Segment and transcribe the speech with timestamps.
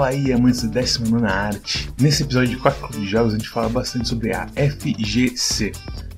[0.00, 1.90] Fala aí, amantes da 19 arte.
[2.00, 5.72] Nesse episódio de 4 Clube de Jogos, a gente fala bastante sobre a FGC.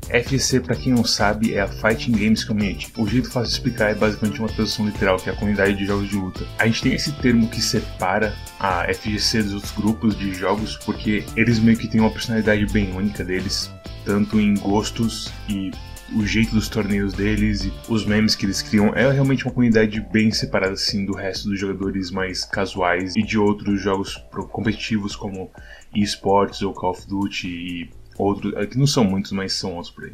[0.09, 2.93] FGC, para quem não sabe, é a Fighting Games Community.
[2.97, 5.85] O jeito fácil de explicar é basicamente uma tradução literal, que é a comunidade de
[5.85, 6.47] jogos de luta.
[6.61, 11.25] A gente tem esse termo que separa a FGC dos outros grupos de jogos, porque
[11.35, 13.69] eles meio que têm uma personalidade bem única deles,
[14.05, 15.73] tanto em gostos e
[16.15, 20.01] o jeito dos torneios deles e os memes que eles criam é realmente uma comunidade
[20.13, 25.51] bem separada assim do resto dos jogadores mais casuais e de outros jogos competitivos como
[25.95, 30.05] esportes ou Call of Duty e outros, que não são muitos, mas são outros por
[30.05, 30.13] aí.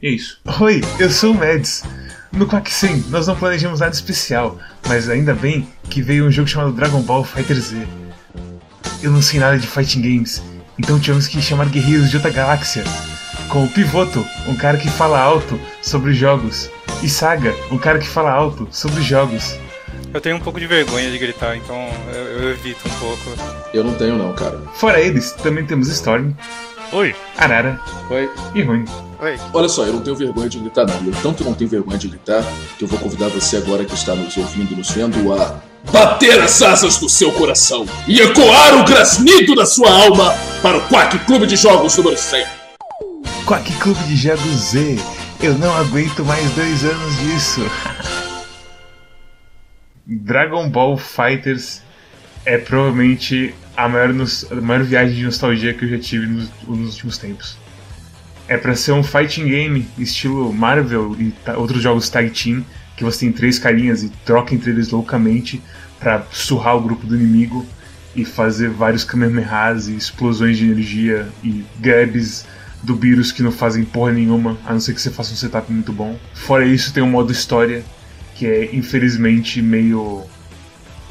[0.00, 0.40] E é isso.
[0.60, 1.82] Oi, eu sou o Mads.
[2.32, 4.58] No Quack 100 nós não planejamos nada especial,
[4.88, 7.86] mas ainda bem que veio um jogo chamado Dragon Ball Fighter Z.
[9.02, 10.42] Eu não sei nada de fighting games,
[10.78, 12.84] então tivemos que chamar guerreiros de outra galáxia
[13.48, 16.70] com o Pivoto, um cara que fala alto sobre jogos,
[17.02, 19.58] e Saga, um cara que fala alto sobre jogos.
[20.12, 21.76] Eu tenho um pouco de vergonha de gritar, então
[22.12, 23.22] eu, eu evito um pouco.
[23.72, 24.60] Eu não tenho não, cara.
[24.74, 26.32] Fora eles, também temos Storm.
[26.92, 27.14] Oi.
[27.36, 27.80] Arara.
[28.08, 28.30] Oi.
[28.54, 28.84] E Rune.
[29.20, 29.36] Oi.
[29.52, 31.04] Olha só, eu não tenho vergonha de gritar não.
[31.04, 32.44] Eu tanto não tenho vergonha de gritar
[32.78, 36.62] que eu vou convidar você agora que está nos ouvindo, nos vendo a bater as
[36.62, 41.46] asas do seu coração e ecoar o grasnido da sua alma para o Quack Clube
[41.46, 42.63] de Jogos número 100.
[43.46, 44.96] Quack Clube de Jogos Z.
[45.42, 47.60] Eu não aguento mais dois anos disso.
[50.06, 51.82] Dragon Ball Fighters
[52.44, 54.10] é provavelmente a maior,
[54.50, 57.56] a maior viagem de nostalgia que eu já tive nos, nos últimos tempos.
[58.46, 62.64] É para ser um fighting game estilo Marvel e outros jogos tag team,
[62.96, 65.62] que você tem três carinhas e troca entre eles loucamente
[65.98, 67.66] para surrar o grupo do inimigo
[68.14, 72.46] e fazer vários Kamehamehas e explosões de energia e grabs
[72.84, 75.72] do vírus que não fazem porra nenhuma, a não ser que você faça um setup
[75.72, 76.18] muito bom.
[76.34, 77.84] Fora isso, tem um modo história
[78.34, 80.24] que é infelizmente meio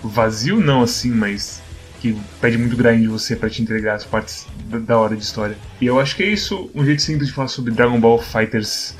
[0.03, 1.61] vazio, não assim, mas
[2.01, 5.57] que pede muito grind de você para te entregar as partes da hora de história.
[5.79, 8.95] E eu acho que é isso, um jeito simples de falar sobre Dragon Ball Fighters.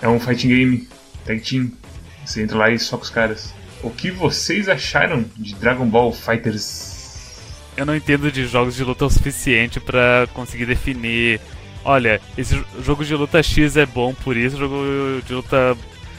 [0.00, 0.88] É um fighting game,
[1.24, 1.72] tag team.
[2.24, 3.52] Você entra lá e soca os caras.
[3.82, 6.94] O que vocês acharam de Dragon Ball Fighters?
[7.76, 11.40] Eu não entendo de jogos de luta o suficiente para conseguir definir
[11.86, 14.76] olha, esse jogo de luta X é bom por isso, jogo
[15.26, 15.76] de luta.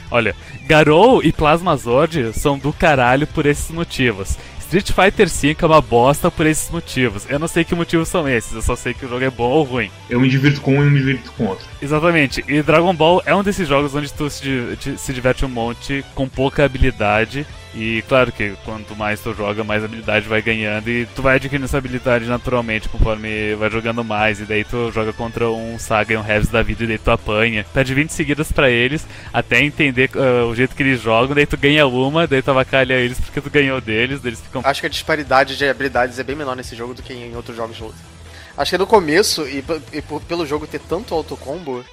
[0.10, 0.34] Olha,
[0.66, 4.38] Garou e Plasmazord são do caralho por esses motivos.
[4.62, 7.26] Street Fighter V é uma bosta por esses motivos.
[7.30, 9.50] Eu não sei que motivos são esses, eu só sei que o jogo é bom
[9.50, 9.90] ou ruim.
[10.10, 11.66] Eu me divirto com um e me divirto com outro.
[11.82, 12.44] Exatamente.
[12.48, 16.28] E Dragon Ball é um desses jogos onde tu se, se diverte um monte com
[16.28, 17.46] pouca habilidade
[17.76, 21.66] e claro que quanto mais tu joga, mais habilidade vai ganhando e tu vai adquirindo
[21.66, 24.40] essa habilidade naturalmente conforme vai jogando mais.
[24.40, 27.12] E daí tu joga contra um Saga e um Heavis da vida e daí tu
[27.12, 27.66] apanha.
[27.74, 31.36] Pede 20 seguidas para eles até entender uh, o jeito que eles jogam.
[31.36, 34.22] Daí tu ganha uma, daí tu avacalha eles porque tu ganhou deles.
[34.22, 34.62] Daí eles ficam...
[34.64, 37.56] Acho que a disparidade de habilidades é bem menor nesse jogo do que em outros
[37.56, 38.18] jogos de luta.
[38.58, 39.64] Acho que no começo, e,
[39.94, 41.86] e pelo jogo ter tanto autocombo,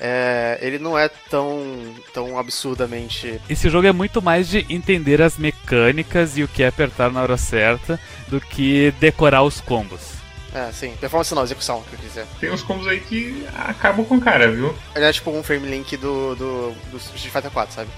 [0.00, 1.62] é, ele não é tão,
[2.12, 3.40] tão absurdamente.
[3.48, 7.22] Esse jogo é muito mais de entender as mecânicas e o que é apertar na
[7.22, 10.14] hora certa do que decorar os combos.
[10.54, 10.94] É, sim.
[11.00, 12.26] Performance não, execução, que eu quis dizer.
[12.38, 14.74] Tem uns combos aí que acabam com o cara, viu?
[14.94, 17.90] Ele é tipo um frame link do, do, do Street Fighter 4, sabe?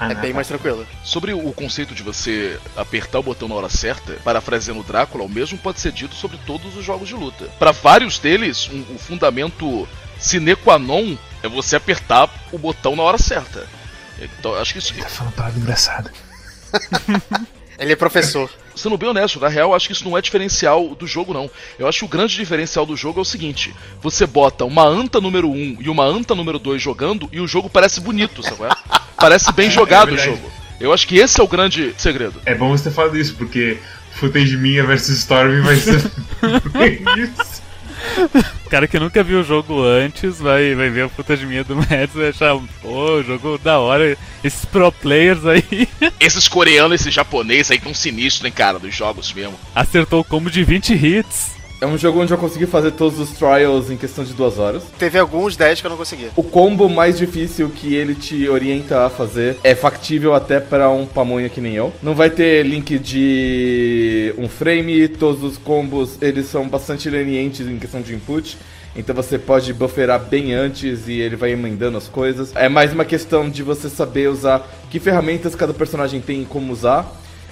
[0.00, 0.86] Ah, é bem mais tranquilo.
[1.04, 5.58] Sobre o conceito de você apertar o botão na hora certa, parafraseando Drácula, o mesmo
[5.58, 7.44] pode ser dito sobre todos os jogos de luta.
[7.58, 9.86] Para vários deles, um, o fundamento
[10.20, 13.66] sine qua non é você apertar o botão na hora certa.
[14.20, 14.92] Então, acho que isso.
[14.92, 16.12] Ele tá falando parada engraçada.
[17.78, 18.50] Ele é professor.
[18.76, 21.50] Sendo bem honesto, na real, acho que isso não é diferencial do jogo, não.
[21.78, 25.20] Eu acho que o grande diferencial do jogo é o seguinte: você bota uma anta
[25.20, 28.64] número 1 e uma anta número 2 jogando e o jogo parece bonito, sabe?
[28.64, 29.00] É?
[29.16, 30.52] Parece bem jogado é o jogo.
[30.78, 32.40] Eu acho que esse é o grande segredo.
[32.44, 33.78] É bom você ter falado isso, porque
[34.12, 35.96] footage minha versus Storm vai ser
[37.18, 37.62] isso.
[38.70, 41.74] Cara que nunca viu o jogo antes vai, vai ver a puta de minha do
[41.76, 44.16] Mads e vai achar, pô, jogo da hora.
[44.44, 45.88] Esses pro players aí.
[46.18, 49.58] Esses coreanos, esses japoneses aí tão sinistros, hein, cara, dos jogos mesmo.
[49.74, 51.59] Acertou o combo de 20 hits.
[51.80, 54.82] É um jogo onde eu consegui fazer todos os trials em questão de duas horas.
[54.98, 56.28] Teve alguns 10 que eu não consegui.
[56.36, 61.06] O combo mais difícil que ele te orienta a fazer é factível até para um
[61.06, 61.90] pamonha que nem eu.
[62.02, 67.78] Não vai ter link de um frame, todos os combos eles são bastante lenientes em
[67.78, 68.58] questão de input.
[68.94, 72.52] Então você pode bufferar bem antes e ele vai emendando as coisas.
[72.56, 76.74] É mais uma questão de você saber usar que ferramentas cada personagem tem e como
[76.74, 77.10] usar.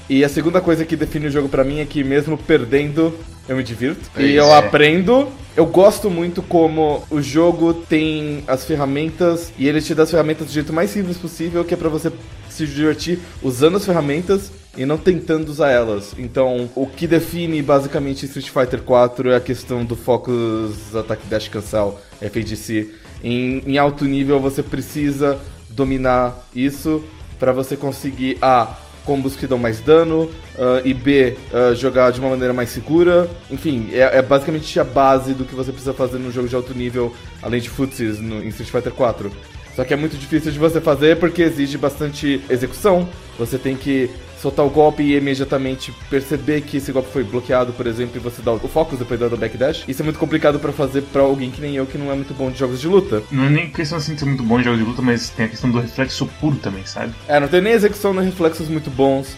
[0.09, 3.13] E a segunda coisa que define o jogo para mim é que mesmo perdendo,
[3.47, 4.11] eu me divirto.
[4.17, 5.29] É e eu aprendo.
[5.57, 10.47] Eu gosto muito como o jogo tem as ferramentas e ele te dá as ferramentas
[10.47, 12.13] do jeito mais simples possível, que é para você
[12.49, 16.15] se divertir usando as ferramentas e não tentando usar elas.
[16.17, 21.49] Então, o que define basicamente Street Fighter 4 é a questão do Focus Attack Dash
[21.49, 22.95] Cancel, FADC.
[23.23, 25.39] Em, em alto nível você precisa
[25.69, 27.03] dominar isso
[27.39, 28.77] para você conseguir A.
[29.09, 31.35] Combos que dão mais dano, uh, e B.
[31.51, 33.27] Uh, jogar de uma maneira mais segura.
[33.51, 36.75] Enfim, é, é, basicamente a base do que você precisa fazer num jogo de alto
[36.75, 39.33] nível, além de footsies no, em Street Fighter 4.
[39.75, 43.09] Só que é muito difícil de você fazer porque exige bastante execução.
[43.39, 47.87] Você tem que soltar o golpe e imediatamente perceber que esse golpe foi bloqueado, por
[47.87, 49.85] exemplo, e você dá o foco depois do backdash.
[49.87, 52.35] Isso é muito complicado para fazer para alguém que nem eu, que não é muito
[52.35, 53.23] bom de jogos de luta.
[53.31, 55.47] Não é nem questão assim de ser muito bom de jogos de luta, mas tem
[55.47, 57.13] a questão do reflexo puro também, sabe?
[57.27, 59.37] É, não tem nem execução nem reflexos muito bons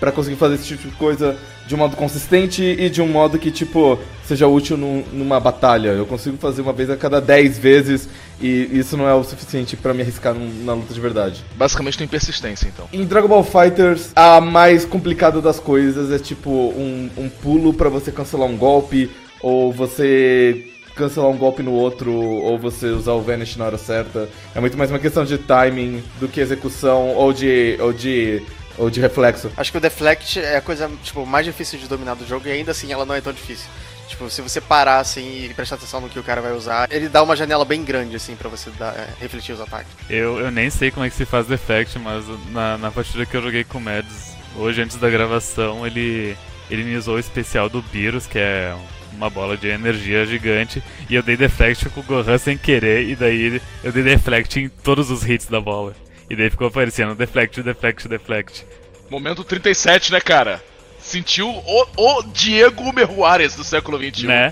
[0.00, 1.36] para conseguir fazer esse tipo de coisa
[1.66, 5.90] de um modo consistente e de um modo que, tipo, seja útil num, numa batalha.
[5.90, 8.08] Eu consigo fazer uma vez a cada 10 vezes
[8.40, 11.44] e isso não é o suficiente para me arriscar num, na luta de verdade.
[11.54, 12.88] Basicamente tem persistência, então.
[12.92, 17.88] Em Dragon Ball Fighters, a mais complicada das coisas é, tipo, um, um pulo para
[17.88, 19.10] você cancelar um golpe
[19.42, 20.66] ou você
[20.96, 24.28] cancelar um golpe no outro ou você usar o Vanish na hora certa.
[24.54, 28.42] É muito mais uma questão de timing do que execução ou de, ou de
[28.78, 29.50] ou de reflexo.
[29.56, 32.52] Acho que o Deflect é a coisa tipo, mais difícil de dominar do jogo e
[32.52, 33.68] ainda assim ela não é tão difícil.
[34.08, 37.08] Tipo, se você parar assim e prestar atenção no que o cara vai usar, ele
[37.08, 39.92] dá uma janela bem grande assim para você dar, é, refletir os ataques.
[40.08, 43.36] Eu, eu nem sei como é que se faz Deflect, mas na, na partida que
[43.36, 46.36] eu joguei com o Mads, hoje antes da gravação, ele,
[46.68, 48.74] ele me usou o especial do Beerus, que é
[49.12, 53.14] uma bola de energia gigante, e eu dei Deflect com o Gohan sem querer, e
[53.14, 55.94] daí eu dei Deflect em todos os hits da bola.
[56.30, 58.66] E daí ficou aparecendo deflect, deflect, deflect.
[59.10, 60.62] Momento 37, né, cara?
[61.00, 64.28] Sentiu o, o Diego Meruares do século XXI.
[64.28, 64.50] Né?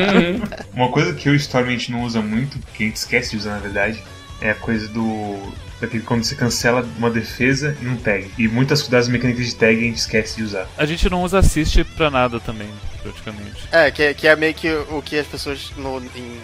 [0.72, 3.36] Uma coisa que o Storm a gente não usa muito, que a gente esquece de
[3.36, 4.02] usar na verdade,
[4.40, 5.52] é a coisa do.
[5.80, 8.30] Daquele quando você cancela uma defesa e um tag.
[8.38, 10.66] E muitas das mecânicas de tag a gente esquece de usar.
[10.78, 12.70] A gente não usa assist pra nada também,
[13.02, 13.68] praticamente.
[13.70, 16.40] É, que, é, que é meio que o que as pessoas no, em,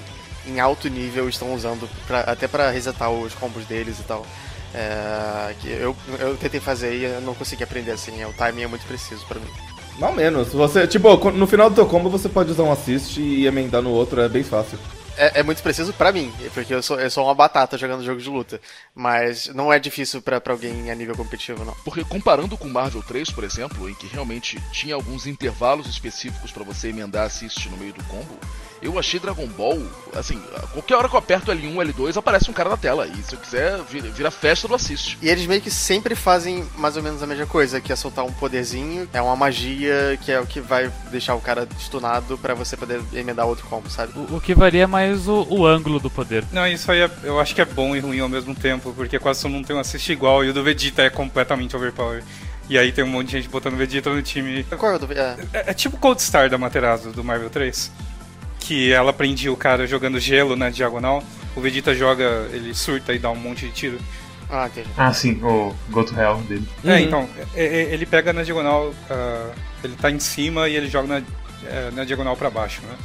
[0.49, 4.27] em alto nível estão usando, pra, até para resetar os combos deles e tal.
[4.75, 8.25] É, que eu, eu tentei fazer e eu não consegui aprender assim.
[8.25, 9.51] O timing é muito preciso para mim.
[9.99, 10.49] Mal menos.
[10.53, 13.91] Você, tipo, no final do teu combo você pode usar um assist e emendar no
[13.91, 14.79] outro, é bem fácil.
[15.17, 18.21] É, é muito preciso para mim, porque eu sou, eu sou uma batata jogando jogo
[18.21, 18.59] de luta.
[18.95, 21.75] Mas não é difícil para alguém a nível competitivo, não.
[21.85, 26.65] Porque comparando com Marvel 3, por exemplo, em que realmente tinha alguns intervalos específicos para
[26.65, 28.39] você emendar assist no meio do combo,
[28.83, 29.81] eu achei Dragon Ball,
[30.15, 30.41] assim,
[30.73, 33.07] qualquer hora que eu aperto L1, L2, aparece um cara na tela.
[33.07, 35.19] E se eu quiser, vira, vira festa do assist.
[35.21, 38.25] E eles meio que sempre fazem mais ou menos a mesma coisa, que é soltar
[38.25, 42.55] um poderzinho, é uma magia que é o que vai deixar o cara stunado para
[42.55, 44.13] você poder emendar outro combo, sabe?
[44.17, 46.45] O, o que varia é mais o, o, ângulo do poder.
[46.53, 49.19] Não, isso aí é, eu acho que é bom e ruim ao mesmo tempo, porque
[49.19, 52.23] quase todo mundo tem um assist igual e o do Vegeta é completamente overpower.
[52.69, 54.65] E aí tem um monte de gente botando Vegeta no time.
[54.65, 55.37] Qual é o do é.
[55.53, 57.91] é, é tipo Cold Star da Materazo, do Marvel 3
[58.61, 61.25] que ela prendia o cara jogando gelo na diagonal.
[61.57, 63.99] O Vegeta joga, ele surta e dá um monte de tiro.
[64.49, 64.89] Ah, entendi.
[64.97, 66.69] Ah, sim, o Go to Hell dele.
[66.85, 66.99] É, uhum.
[66.99, 69.53] então, é, é, ele pega na diagonal, uh,
[69.83, 71.23] ele tá em cima e ele joga na,
[71.67, 72.97] é, na diagonal para baixo, né?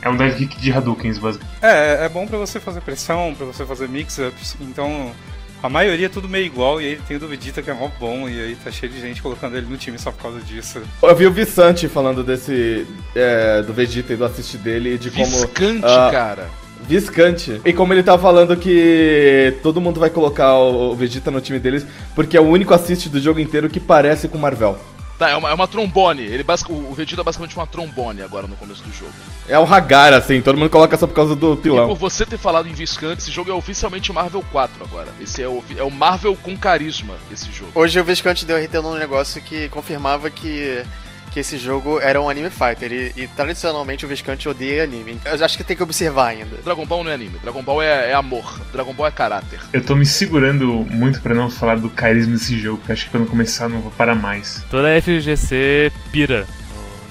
[0.00, 1.58] É um dive kick de Hadouken, basicamente.
[1.60, 5.12] É, é bom para você fazer pressão, para você fazer mix-ups, então
[5.62, 7.90] a maioria é tudo meio igual, e aí tem o do Vegeta que é mó
[7.98, 10.80] bom, e aí tá cheio de gente colocando ele no time só por causa disso.
[11.02, 12.86] Eu vi o Visante falando desse.
[13.14, 15.26] É, do Vegeta e do assist dele e de como.
[15.26, 16.48] Viscante, uh, cara.
[16.86, 17.60] Viscante.
[17.64, 21.84] E como ele tá falando que todo mundo vai colocar o Vegeta no time deles,
[22.14, 24.78] porque é o único assist do jogo inteiro que parece com Marvel.
[25.18, 26.22] Tá, é uma, é uma trombone.
[26.22, 29.12] Ele basic, o Vegeta é basicamente uma trombone agora no começo do jogo.
[29.48, 31.84] É um Hagar, assim, todo mundo coloca só por causa do pilão.
[31.84, 35.08] E por você ter falado em Viscante, esse jogo é oficialmente Marvel 4 agora.
[35.20, 37.72] Esse é o, é o Marvel com carisma, esse jogo.
[37.74, 40.84] Hoje o Viscante deu RT num negócio que confirmava que
[41.28, 45.18] que esse jogo era um anime fighter e, e, tradicionalmente o Viscante odeia anime.
[45.24, 46.56] Eu acho que tem que observar ainda.
[46.64, 49.60] Dragon Ball não é anime, Dragon Ball é, é amor, Dragon Ball é caráter.
[49.72, 53.10] Eu tô me segurando muito para não falar do carisma desse jogo, porque acho que
[53.10, 54.64] quando começar não vou parar mais.
[54.70, 56.46] Toda a FGC pira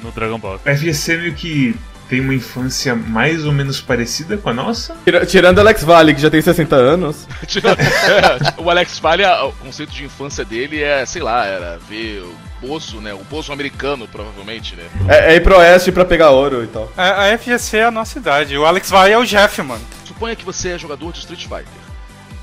[0.02, 0.60] no, no Dragon Ball.
[0.66, 1.76] A FGC meio que
[2.10, 4.96] tem uma infância mais ou menos parecida com a nossa.
[5.28, 7.28] Tirando Alex Vale, que já tem 60 anos.
[8.58, 12.24] o Alex Vale, o conceito de infância dele é, sei lá, era ver
[12.62, 13.14] Bozo, né?
[13.14, 14.84] O Bozo americano, provavelmente, né?
[15.08, 16.92] É, é ir pro oeste pra pegar ouro e tal.
[16.98, 18.58] A, a FGC é a nossa idade.
[18.58, 19.86] O Alex vai é o Jeff, mano.
[20.06, 21.88] Suponha que você é jogador de Street Fighter.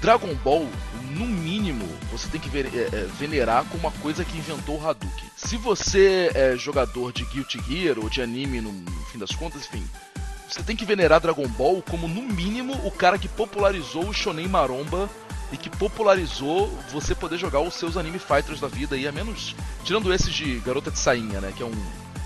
[0.01, 0.69] Dragon Ball,
[1.11, 4.87] no mínimo, você tem que ver, é, é, venerar como uma coisa que inventou o
[4.87, 5.31] Hadouken.
[5.37, 9.63] Se você é jogador de Guilty Gear ou de anime, no, no fim das contas,
[9.63, 9.85] enfim,
[10.49, 14.47] você tem que venerar Dragon Ball como, no mínimo, o cara que popularizou o Shonen
[14.47, 15.09] Maromba
[15.53, 19.55] e que popularizou você poder jogar os seus anime fighters da vida aí, a menos
[19.85, 21.73] tirando esses de Garota de Sainha, né, que é um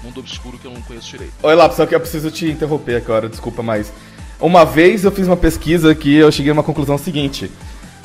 [0.03, 1.33] mundo obscuro que eu não conheço direito.
[1.43, 3.93] Oi, Lápis, só que eu preciso te interromper agora, desculpa, mas
[4.41, 7.51] uma vez eu fiz uma pesquisa que eu cheguei a uma conclusão seguinte.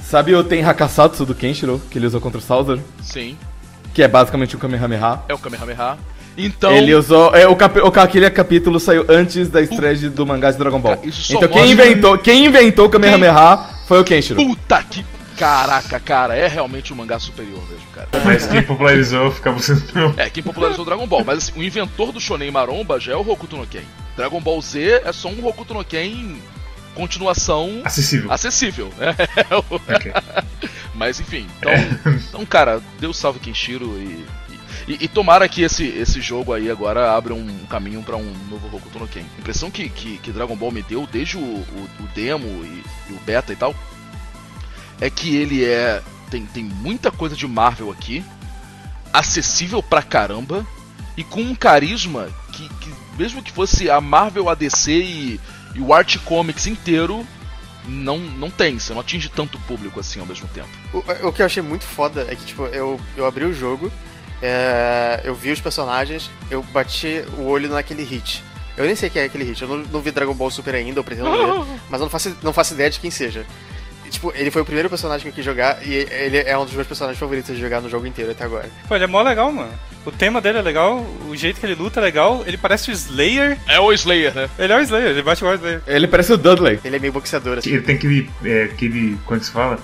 [0.03, 2.79] Sabe o Ten Hakasatsu do Kenshiro, que ele usou contra o Sauzer?
[3.01, 3.38] Sim,
[3.93, 5.22] Que é basicamente um Kamehameha.
[5.29, 5.98] é o Kamehameha.
[6.38, 7.36] Então, Ele usou.
[7.36, 10.96] É, o, capi, o aquele capítulo saiu antes da estreia do mangá de Dragon Ball.
[10.98, 14.44] Cara, isso só Então quem inventou, quem inventou o Kamehameha foi o Kenshiro.
[14.44, 15.06] puta que
[15.38, 18.08] caraca, cara, é realmente um mangá superior mesmo, cara.
[18.24, 19.84] Mas quem popularizou ficava sendo.
[20.16, 23.28] É, quem popularizou Dragon Ball, mas assim, o inventor do Shonen Maromba já é o
[23.28, 23.82] Hokuto no Ken.
[24.16, 26.36] Dragon Ball Z é só um Hokuto no Ken
[26.94, 28.32] continuação Acessível.
[28.32, 29.16] acessível, né?
[29.70, 30.13] Ok.
[30.94, 31.72] Mas enfim, então,
[32.30, 34.24] então cara, Deus salve Kenshiro e,
[34.88, 38.75] e, e tomara que esse, esse jogo aí agora abra um caminho pra um novo
[38.75, 39.22] Hokuto no Ken.
[39.22, 42.84] A impressão que, que, que Dragon Ball me deu desde o, o, o demo e,
[43.10, 43.74] e o beta e tal
[45.00, 48.24] é que ele é tem, tem muita coisa de Marvel aqui,
[49.12, 50.66] acessível pra caramba
[51.16, 55.40] e com um carisma que, que mesmo que fosse a Marvel, a DC e,
[55.75, 57.25] e o Art Comics inteiro
[57.86, 60.70] não, não tem, você não atinge tanto público assim ao mesmo tempo.
[60.94, 63.92] O, o que eu achei muito foda é que, tipo, eu, eu abri o jogo,
[64.42, 68.44] é, eu vi os personagens, eu bati o olho naquele hit.
[68.75, 71.00] Eu nem sei quem é aquele hit, eu não, não vi Dragon Ball Super ainda,
[71.00, 73.46] eu pretendo ver, mas eu não faço, não faço ideia de quem seja.
[74.06, 76.66] E, tipo, ele foi o primeiro personagem que eu quis jogar e ele é um
[76.66, 78.70] dos meus personagens favoritos de jogar no jogo inteiro até agora.
[78.88, 79.72] Pô, ele é mó legal, mano.
[80.06, 82.94] O tema dele é legal, o jeito que ele luta é legal, ele parece o
[82.94, 83.58] Slayer.
[83.68, 84.50] É o Slayer, né?
[84.60, 85.82] Ele é o Slayer, ele bate igual o Slayer.
[85.88, 86.80] Ele parece o Dudley.
[86.84, 87.70] Ele é meio boxeador, assim.
[87.70, 88.30] Ele tem aquele.
[88.44, 89.18] É, aquele.
[89.25, 89.80] Como é que se fala?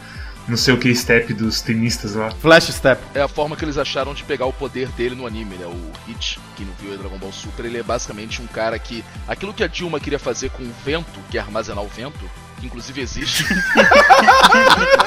[0.50, 2.32] Não sei o que step dos tenistas lá.
[2.32, 3.00] Flash Step.
[3.14, 5.68] É a forma que eles acharam de pegar o poder dele no anime, né?
[5.68, 9.06] O Hit, quem não viu o Dragon Ball Super, ele é basicamente um cara que.
[9.28, 12.20] Aquilo que a Dilma queria fazer com o vento, que é armazenar o vento,
[12.60, 13.44] que inclusive existe.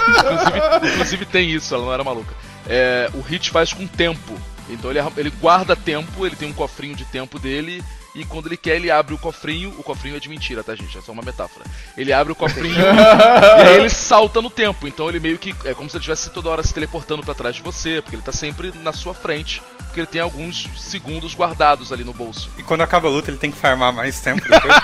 [0.08, 2.32] inclusive, inclusive tem isso, ela não era maluca.
[2.68, 4.38] É, o Hit faz com tempo.
[4.68, 7.82] Então ele, ele guarda tempo, ele tem um cofrinho de tempo dele.
[8.14, 9.71] E quando ele quer, ele abre o cofrinho.
[9.78, 10.97] O cofrinho é de mentira, tá, gente?
[10.97, 11.64] É só uma metáfora.
[11.97, 14.87] Ele abre o cofrinho e aí ele salta no tempo.
[14.87, 15.54] Então ele meio que.
[15.64, 18.23] É como se ele estivesse toda hora se teleportando pra trás de você, porque ele
[18.23, 19.62] tá sempre na sua frente.
[19.92, 22.49] Porque ele tem alguns segundos guardados ali no bolso.
[22.56, 24.75] E quando acaba a luta, ele tem que farmar mais tempo depois.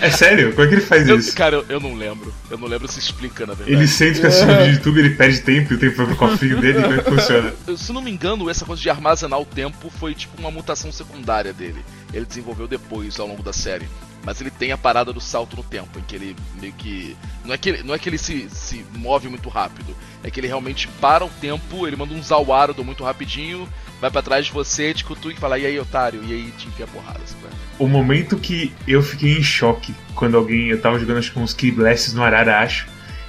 [0.00, 0.52] É, é sério?
[0.54, 1.34] Como é que ele faz Eu- isso?
[1.34, 2.32] cara, eu, eu não lembro.
[2.50, 3.76] Eu não lembro se explica, na verdade.
[3.76, 6.06] Ele sente que assiste um vídeo de YouTube, ele perde tempo e o tempo vai
[6.06, 7.52] pro cofrinho dele, como é que funciona?
[7.76, 11.52] Se não me engano, essa coisa de armazenar o tempo foi tipo uma mutação secundária
[11.52, 11.84] dele.
[12.14, 13.86] Ele desenvolveu depois ao longo da série.
[14.26, 17.16] Mas ele tem a parada do salto no tempo, em que ele meio que.
[17.44, 20.40] Não é que ele, não é que ele se, se move muito rápido, é que
[20.40, 23.68] ele realmente para o tempo, ele manda um Zawarudo muito rapidinho,
[24.00, 26.24] vai pra trás de você, te cutuca e fala, e aí, otário?
[26.24, 27.54] E aí te enfia porrada, sabe?
[27.78, 30.70] O momento que eu fiquei em choque quando alguém.
[30.70, 32.88] Eu tava jogando acho que uns Key Blasts no Arara, acho,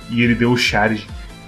[0.09, 1.05] e ele deu o charge.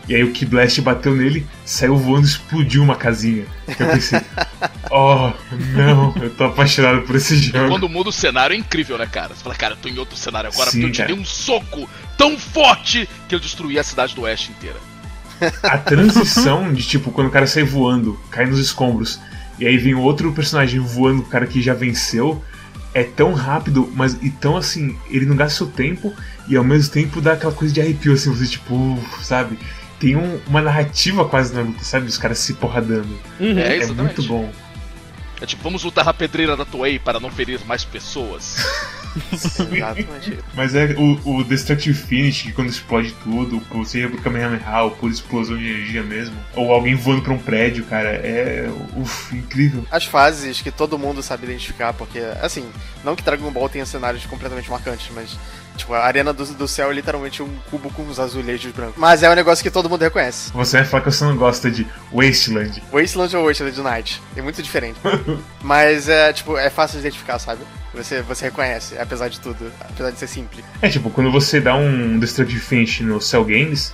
[0.09, 3.45] E aí o Key Blast bateu nele, saiu voando e explodiu uma casinha.
[3.67, 4.19] Eu pensei,
[4.89, 5.31] oh,
[5.75, 7.67] não, eu tô apaixonado por esse jogo.
[7.67, 9.35] Quando muda o cenário é incrível, né, cara?
[9.35, 11.13] Você fala, cara, eu tô em outro cenário agora Sim, porque eu te cara.
[11.13, 11.87] dei um soco
[12.17, 14.77] tão forte que eu destruí a cidade do Oeste inteira.
[15.61, 19.19] A transição de tipo, quando o cara sai voando, cai nos escombros,
[19.59, 22.43] e aí vem outro personagem voando, o cara que já venceu,
[22.95, 26.13] é tão rápido, mas e tão assim, ele não gasta seu tempo
[26.47, 29.59] e ao mesmo tempo dá aquela coisa de arrepio, assim, você tipo, sabe?
[29.99, 32.07] Tem um- uma narrativa quase na luta, sabe?
[32.07, 33.19] Os caras se porradando.
[33.39, 34.15] É, É exatamente.
[34.17, 34.51] muito bom.
[35.41, 38.55] É tipo, vamos lutar a pedreira da Toei para não ferir mais pessoas.
[39.31, 40.39] Exatamente.
[40.53, 44.91] Mas é o, o Destructive Finish, que quando explode tudo, ou seja pro Kamehameha, ou
[44.91, 49.85] por explosão de energia mesmo, ou alguém voando pra um prédio, cara, é uf, incrível.
[49.91, 52.69] As fases que todo mundo sabe identificar, porque, assim,
[53.03, 55.37] não que Dragon Ball tenha cenários completamente marcantes, mas,
[55.75, 58.95] tipo, a arena do, do céu é literalmente um cubo com uns azulejos brancos.
[58.97, 60.51] Mas é um negócio que todo mundo reconhece.
[60.53, 62.83] Você vai falar que você não gosta de Wasteland.
[62.91, 64.21] Wasteland ou Wasteland Night.
[64.35, 64.99] É muito diferente.
[65.61, 67.61] mas é, tipo, é fácil de identificar, sabe?
[67.93, 70.63] Você, você reconhece, apesar de tudo, apesar de ser simples.
[70.81, 73.93] É tipo, quando você dá um Destructive Finish no Cell Games,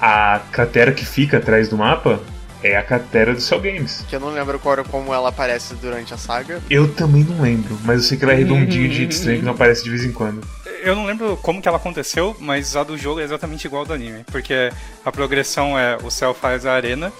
[0.00, 2.20] a cratera que fica atrás do mapa
[2.62, 4.04] é a cratera do Cell Games.
[4.08, 6.60] Que eu não lembro qual era como ela aparece durante a saga.
[6.70, 9.44] Eu também não lembro, mas eu sei que ela é redondinha de jeito estranho que
[9.44, 10.46] não aparece de vez em quando.
[10.82, 13.86] Eu não lembro como que ela aconteceu, mas a do jogo é exatamente igual ao
[13.86, 14.24] do anime.
[14.30, 14.72] Porque
[15.04, 17.12] a progressão é o Cell faz a arena,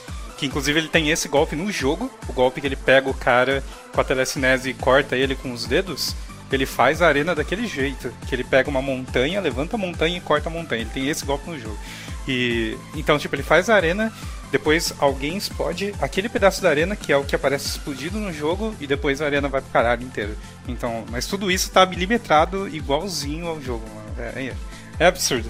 [0.42, 3.62] que inclusive ele tem esse golpe no jogo, o golpe que ele pega o cara
[3.92, 6.16] com a telecinese e corta ele com os dedos.
[6.50, 10.20] Ele faz a arena daquele jeito, que ele pega uma montanha, levanta a montanha e
[10.20, 10.82] corta a montanha.
[10.82, 11.78] Ele tem esse golpe no jogo.
[12.26, 14.12] E então, tipo, ele faz a arena,
[14.50, 18.74] depois alguém explode aquele pedaço da arena que é o que aparece explodido no jogo
[18.80, 20.36] e depois a arena vai pro caralho inteiro.
[20.66, 24.32] Então, mas tudo isso tá milimetrado igualzinho ao jogo, mano.
[24.34, 24.54] É, é,
[24.98, 25.48] é absurdo.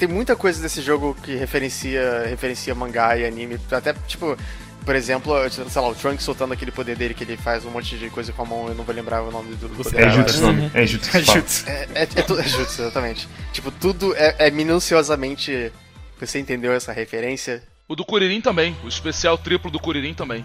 [0.00, 3.60] Tem muita coisa desse jogo que referencia, referencia mangá e anime.
[3.70, 4.34] Até, tipo,
[4.82, 7.98] por exemplo, sei lá, o Trunks soltando aquele poder dele que ele faz um monte
[7.98, 10.06] de coisa com a mão, eu não vou lembrar o nome do poder.
[10.06, 10.70] É jutsu, nome.
[10.72, 11.16] É jutsu.
[11.16, 11.68] É jutsu.
[11.68, 13.28] É, é, é, é jutsu, exatamente.
[13.52, 15.70] Tipo, tudo é, é minuciosamente.
[16.18, 17.62] Você entendeu essa referência?
[17.86, 20.44] O do Kuririn também, o especial triplo do Kuririn também.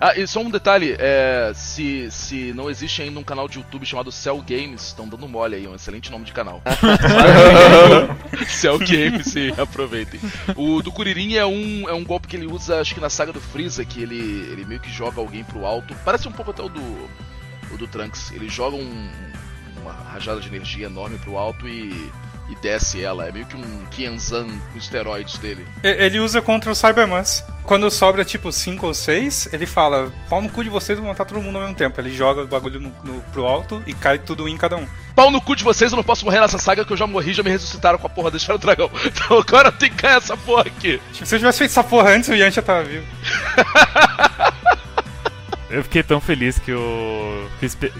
[0.00, 3.84] Ah, e só um detalhe, é, se, se não existe ainda um canal de YouTube
[3.84, 6.62] chamado Cell Games, estão dando mole aí, um excelente nome de canal.
[8.48, 10.18] Cell Games, sim, aproveitem.
[10.56, 13.32] O do Kuririn é um, é um golpe que ele usa, acho que na saga
[13.32, 14.16] do Freeza, que ele,
[14.50, 15.94] ele meio que joga alguém pro alto.
[16.04, 16.80] Parece um pouco até o do,
[17.72, 18.32] o do Trunks.
[18.32, 19.10] Ele joga um-
[19.82, 22.10] uma rajada de energia enorme pro alto e,
[22.50, 23.26] e desce ela.
[23.28, 25.66] É meio que um Kienzan com esteroides dele.
[25.82, 27.44] Ele usa contra o Cybermans.
[27.64, 31.24] Quando sobra tipo 5 ou 6, ele fala: pau no cu de vocês, vou matar
[31.24, 32.00] todo mundo ao mesmo tempo.
[32.00, 34.86] Ele joga o bagulho no, no- pro alto e cai tudo em cada um.
[35.14, 37.32] Pau no cu de vocês, eu não posso morrer nessa saga que eu já morri,
[37.32, 38.90] já me ressuscitaram com a porra da Esfera do Dragão.
[39.04, 41.00] Então agora tenho que ganhar essa porra aqui.
[41.12, 43.06] Tipo, se eu tivesse feito essa porra antes, o Yan já tava vivo.
[45.70, 47.46] Eu fiquei tão feliz que o.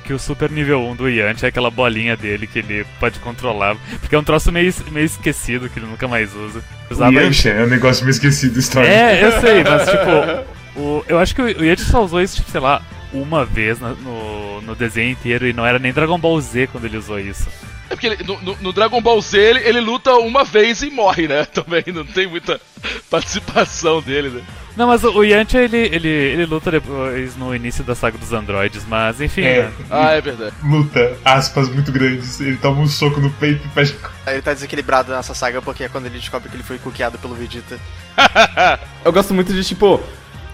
[0.04, 3.18] que o, o super nível 1 do Yanti é aquela bolinha dele que ele pode
[3.20, 3.76] controlar.
[4.00, 6.62] Porque é um troço meio, meio esquecido que ele nunca mais usa.
[6.90, 7.12] O Usava.
[7.12, 8.88] Yantia é um negócio meio esquecido história.
[8.88, 10.60] É, eu sei, mas tipo.
[10.80, 12.80] O, eu acho que o Yanti só usou isso, tipo, sei lá,
[13.12, 16.96] uma vez no, no desenho inteiro e não era nem Dragon Ball Z quando ele
[16.96, 17.48] usou isso.
[17.88, 20.90] É porque ele- no, no- no Dragon Ball Z ele, ele luta uma vez e
[20.90, 21.44] morre, né?
[21.52, 22.60] Também não tem muita
[23.10, 24.42] participação dele, né?
[24.80, 28.82] Não, mas o Yantia ele, ele, ele luta depois no início da saga dos androides,
[28.88, 29.42] mas enfim.
[29.42, 29.72] É, né?
[29.90, 30.54] Ah, é verdade.
[30.64, 32.40] luta, aspas muito grandes.
[32.40, 33.95] Ele toma um soco no peito e fecha.
[34.25, 37.19] Aí Ele tá desequilibrado nessa saga porque é quando ele descobre que ele foi cuqueado
[37.19, 37.78] pelo Vegeta.
[39.04, 40.00] Eu gosto muito de, tipo,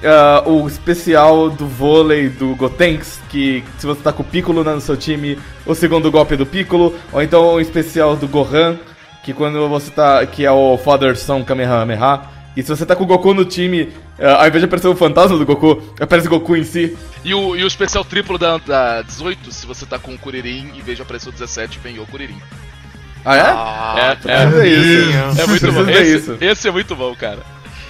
[0.03, 4.81] ah, o especial do vôlei do Gotenks, que se você tá com o Piccolo no
[4.81, 8.77] seu time, o segundo golpe é do Piccolo, ou então o especial do Gohan,
[9.23, 10.27] que quando você tá.
[10.27, 12.35] que é o Father Son Kamehameha.
[12.57, 14.97] E se você tá com o Goku no time, ah, ao invés de aparecer o
[14.97, 16.97] fantasma do Goku, aparece o Goku em si.
[17.23, 20.71] E o, e o especial triplo da, da 18, se você tá com o Kuririn,
[20.75, 22.41] em vez de aparecer o 17, vem o Kuririn.
[23.25, 23.41] Ah, é?
[23.43, 24.47] Ah, É, é.
[24.47, 25.41] Precisa isso.
[25.43, 25.91] É muito bom.
[25.91, 26.39] Esse, isso.
[26.41, 27.41] esse é muito bom, cara.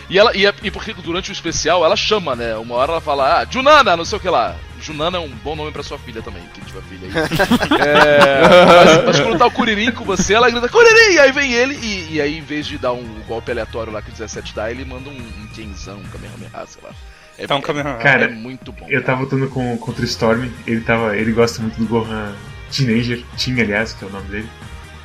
[0.08, 2.56] E, ela, e, é- e porque durante o especial ela chama, né?
[2.56, 4.56] Uma hora ela fala, ah, Junana, não sei o que lá.
[4.80, 7.12] Junana é um bom nome pra sua filha também, quem tiver filha aí.
[7.86, 8.40] É,
[8.84, 11.18] mas, mas quando tá o Kuririn com você, ela grita, Kuririn!
[11.18, 14.08] Aí vem ele, e, e aí em vez de dar um golpe aleatório lá que
[14.10, 16.90] o 17 dá, ele manda um, um Kenzão, um Kamehameha, sei lá.
[17.38, 17.96] É, Então, é- Kamehameha.
[18.02, 18.86] Cara, é muito bom.
[18.88, 21.16] Eu tava lutando com, contra o Storm, ele tava.
[21.16, 22.32] ele gosta muito do Gohan
[22.74, 24.48] Teenager, Teen aliás, que é o nome dele.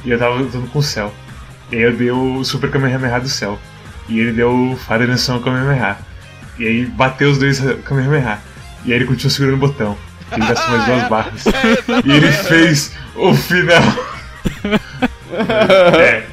[0.06, 1.14] E eu tava lutando com o Cell.
[1.72, 3.60] E aí eu dei o Super Kamehameha do Cell.
[4.10, 5.98] E ele deu o Farenação Kamehameha.
[6.58, 8.40] E aí bateu os dois Kamehameha.
[8.86, 9.98] E aí ele continuou segurando o botão.
[10.32, 11.44] Ele gastou mais duas barras.
[12.06, 13.84] E ele fez o final.
[16.00, 16.24] é,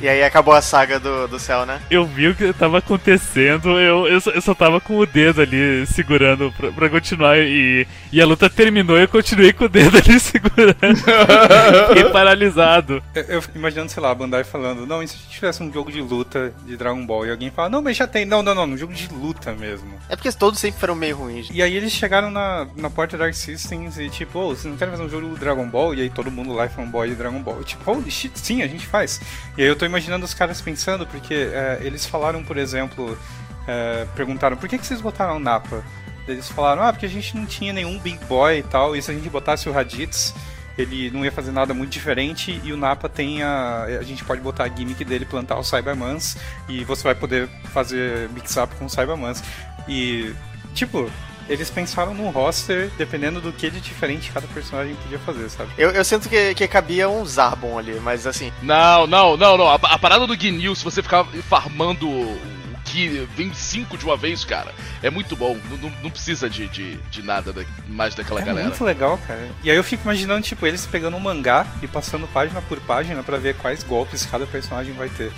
[0.00, 1.80] E aí acabou a saga do, do céu, né?
[1.90, 5.40] Eu vi o que tava acontecendo, eu, eu, só, eu só tava com o dedo
[5.40, 9.68] ali segurando pra, pra continuar e, e a luta terminou e eu continuei com o
[9.68, 10.76] dedo ali segurando.
[11.88, 13.02] Fiquei paralisado.
[13.14, 15.62] Eu, eu fico imaginando, sei lá, a Bandai falando, não, e se a gente tivesse
[15.62, 17.26] um jogo de luta de Dragon Ball?
[17.26, 18.24] E alguém fala, não, mas já tem.
[18.24, 19.88] Não, não, não, um jogo de luta mesmo.
[20.08, 21.48] É porque todos sempre foram meio ruins.
[21.50, 24.76] E aí eles chegaram na, na porta da Dark Systems e tipo, ô, vocês não
[24.76, 25.94] querem fazer um jogo do Dragon Ball?
[25.94, 27.60] E aí todo mundo lá é fanboy de Dragon Ball.
[27.60, 29.20] E, tipo, holy shit, sim, a gente faz.
[29.56, 33.18] E aí eu tô imaginando os caras pensando, porque é, eles falaram, por exemplo,
[33.66, 35.82] é, perguntaram, por que, que vocês botaram o Napa?
[36.28, 39.10] Eles falaram, ah, porque a gente não tinha nenhum Big Boy e tal, e se
[39.10, 40.34] a gente botasse o Raditz,
[40.76, 43.84] ele não ia fazer nada muito diferente, e o Napa tem a...
[43.84, 46.36] a gente pode botar a gimmick dele, plantar os Cybermans,
[46.68, 49.42] e você vai poder fazer mix-up com os Cybermans.
[49.88, 50.34] E,
[50.74, 51.10] tipo,
[51.48, 55.70] eles pensaram num roster dependendo do que de diferente cada personagem podia fazer, sabe?
[55.78, 59.68] Eu, eu sinto que, que cabia um Zarbon ali, mas assim, Não, não, não, não.
[59.68, 64.16] A, a parada do Ginyu, se você ficar farmando o que vem cinco de uma
[64.16, 65.58] vez, cara, é muito bom.
[65.70, 68.68] Não, não- não precisa de, de, de nada da- mais daquela É galera.
[68.68, 69.48] muito legal, cara.
[69.64, 73.22] E aí eu fico imaginando, tipo, eles pegando um mangá e passando página por página
[73.24, 75.32] pra ver quais golpes cada personagem vai ter.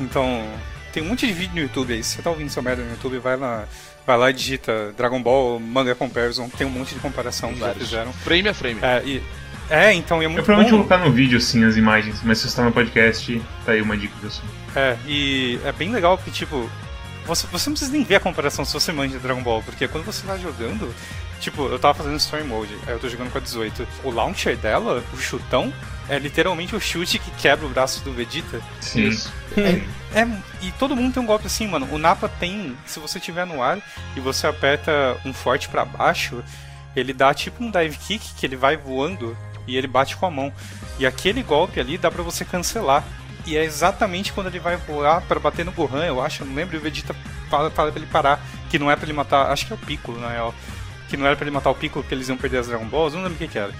[0.00, 0.46] Então,
[0.92, 2.02] tem um monte de vídeo no YouTube aí.
[2.02, 3.64] Se você tá ouvindo essa merda no YouTube, vai lá,
[4.06, 6.48] vai lá e digita Dragon Ball Manga Comparison.
[6.48, 7.84] Tem um monte de comparação que já Vários.
[7.84, 8.12] fizeram.
[8.12, 8.78] Frame a frame.
[8.82, 9.22] É, e,
[9.70, 10.78] é então, é eu muito provavelmente bom.
[10.78, 13.80] vou colocar no vídeo assim as imagens, mas se você tá no podcast, tá aí
[13.80, 14.42] uma dica assim.
[14.76, 16.68] É, e é bem legal porque, tipo,
[17.26, 20.04] você, você não precisa nem ver a comparação se você manja Dragon Ball, porque quando
[20.04, 20.92] você vai jogando,
[21.40, 23.86] tipo, eu tava fazendo Story Mode, aí eu tô jogando com a 18.
[24.02, 25.72] O launcher dela, o chutão,
[26.08, 28.60] é literalmente o chute que quebra o braço do Vegeta.
[28.80, 29.08] Sim.
[29.08, 29.32] Isso.
[30.14, 30.26] É,
[30.62, 31.88] e todo mundo tem um golpe assim, mano.
[31.90, 33.78] O Napa tem, se você tiver no ar
[34.16, 36.42] e você aperta um forte pra baixo,
[36.94, 39.36] ele dá tipo um dive kick que ele vai voando
[39.66, 40.52] e ele bate com a mão.
[40.98, 43.02] E aquele golpe ali dá pra você cancelar.
[43.46, 46.54] e é exatamente quando ele vai voar para bater no Gohan, eu acho, eu não
[46.54, 47.14] lembro, e o Vegeta
[47.50, 48.40] fala, fala pra ele parar,
[48.70, 50.54] que não é pra ele matar, acho que é o Piccolo, na real,
[51.08, 53.14] que não era pra ele matar o Piccolo porque eles iam perder as Dragon Balls,
[53.14, 53.72] não lembro o que que era.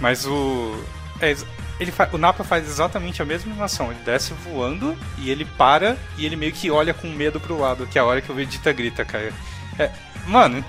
[0.00, 0.82] Mas o...
[1.20, 1.36] É,
[1.80, 2.08] ele fa...
[2.12, 6.36] o Nappa faz exatamente a mesma animação, ele desce voando e ele para e ele
[6.36, 9.04] meio que olha com medo pro lado, que é a hora que o Vegeta grita,
[9.04, 9.32] cara.
[9.78, 9.90] É,
[10.26, 10.62] mano,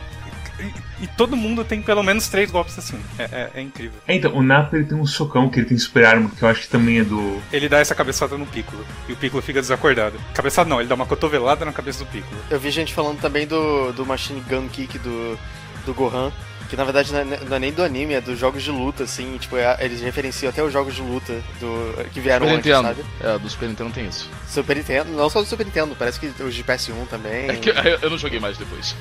[0.62, 3.00] e, e todo mundo tem pelo menos três golpes assim.
[3.18, 4.00] É, é, é incrível.
[4.08, 6.48] É, então, o Nappa ele tem um socão que ele tem super arma, que eu
[6.48, 7.42] acho que também é do.
[7.52, 8.86] Ele dá essa cabeçada no Piccolo.
[9.10, 10.20] E o Piccolo fica desacordado.
[10.34, 12.40] Cabeçada não, ele dá uma cotovelada na cabeça do Piccolo.
[12.50, 15.38] Eu vi gente falando também do, do Machine Gun Kick do,
[15.86, 16.32] do Gohan.
[16.72, 19.04] Que na verdade não é, não é nem do anime, é dos jogos de luta,
[19.04, 19.38] assim.
[19.38, 22.88] Tipo, é, eles referenciam até os jogos de luta do, que vieram Super antes, Nintendo.
[22.88, 23.06] sabe?
[23.36, 24.30] É, do Super Nintendo tem isso.
[24.48, 27.50] Super Nintendo, não só do Super Nintendo, parece que os de PS1 também.
[27.50, 27.70] É que
[28.02, 28.96] eu não joguei mais depois.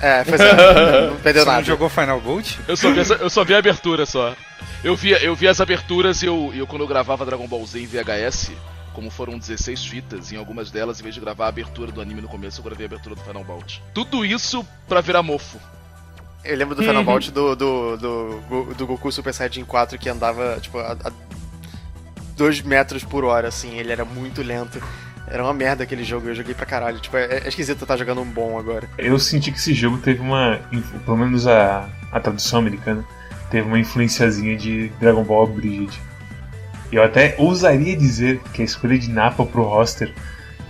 [0.00, 1.58] É, pois é, não perdeu Você nada.
[1.60, 2.56] não jogou Final Bolt?
[2.66, 4.34] Eu só vi, essa- eu só vi a abertura só.
[4.82, 7.78] Eu vi, eu vi as aberturas e eu, eu, quando eu gravava Dragon Ball Z
[7.80, 8.50] em VHS,
[8.92, 12.20] como foram 16 fitas, em algumas delas, em vez de gravar a abertura do anime
[12.20, 13.80] no começo, eu gravei a abertura do Final Bout.
[13.94, 15.60] Tudo isso pra virar mofo.
[16.44, 20.58] Eu lembro do Final Bout do, do, do, do Goku Super Saiyajin 4 que andava,
[20.60, 20.96] tipo, a
[22.36, 24.82] 2 metros por hora, assim, ele era muito lento.
[25.26, 27.00] Era uma merda aquele jogo, eu joguei pra caralho.
[27.00, 28.88] Tipo, é, é esquisito estar jogando um bom agora.
[28.98, 30.60] Eu senti que esse jogo teve uma.
[31.04, 33.04] Pelo menos a, a tradução americana,
[33.50, 35.98] teve uma influenciazinha de Dragon Ball Brigid.
[36.92, 40.12] E eu até ousaria dizer que a escolha de Nappa pro roster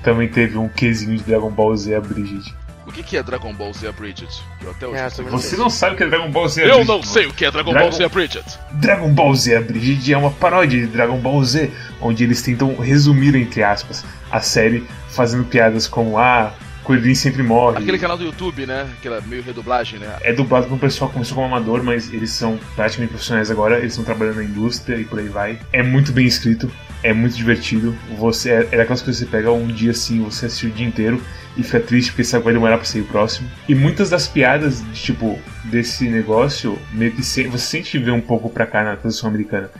[0.02, 2.54] também teve um quesinho de Dragon Ball Z a Brigid.
[2.86, 4.42] O que, que é Dragon Ball Z Bridget?
[4.62, 6.66] Eu até hoje É, não Você não sabe o que é Dragon Ball Z a
[6.66, 8.44] Eu não sei o que é Dragon Dragon- Ball Z Bridget.
[8.72, 11.70] Dragon Ball Z a Brigid é uma paródia de Dragon Ball Z,
[12.00, 17.78] onde eles tentam resumir, entre aspas, a série fazendo piadas como Ah, Coelhinho sempre morre.
[17.78, 18.86] Aquele canal do YouTube, né?
[18.98, 20.16] Aquela meio redublagem, né?
[20.20, 23.78] É dublado por um pessoal que começou como amador, mas eles são praticamente profissionais agora,
[23.78, 25.58] eles estão trabalhando na indústria e por aí vai.
[25.72, 26.70] É muito bem escrito,
[27.02, 27.96] é muito divertido.
[28.18, 30.86] Você é, é daquelas coisas que você pega um dia assim, você assiste o dia
[30.86, 31.22] inteiro
[31.56, 33.48] e fica triste porque sabe vai demorar pra sair o próximo.
[33.68, 38.20] E muitas das piadas, de, tipo, desse negócio, meio que se, você sente ver um
[38.20, 39.70] pouco pra cá na tradução americana.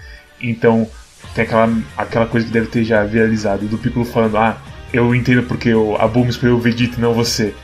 [0.41, 0.89] Então,
[1.35, 4.57] tem aquela, aquela coisa que deve ter já viralizado do Piccolo falando, ah,
[4.93, 7.55] eu entendo porque o, a Bulma escolheu o Vegeta e não você.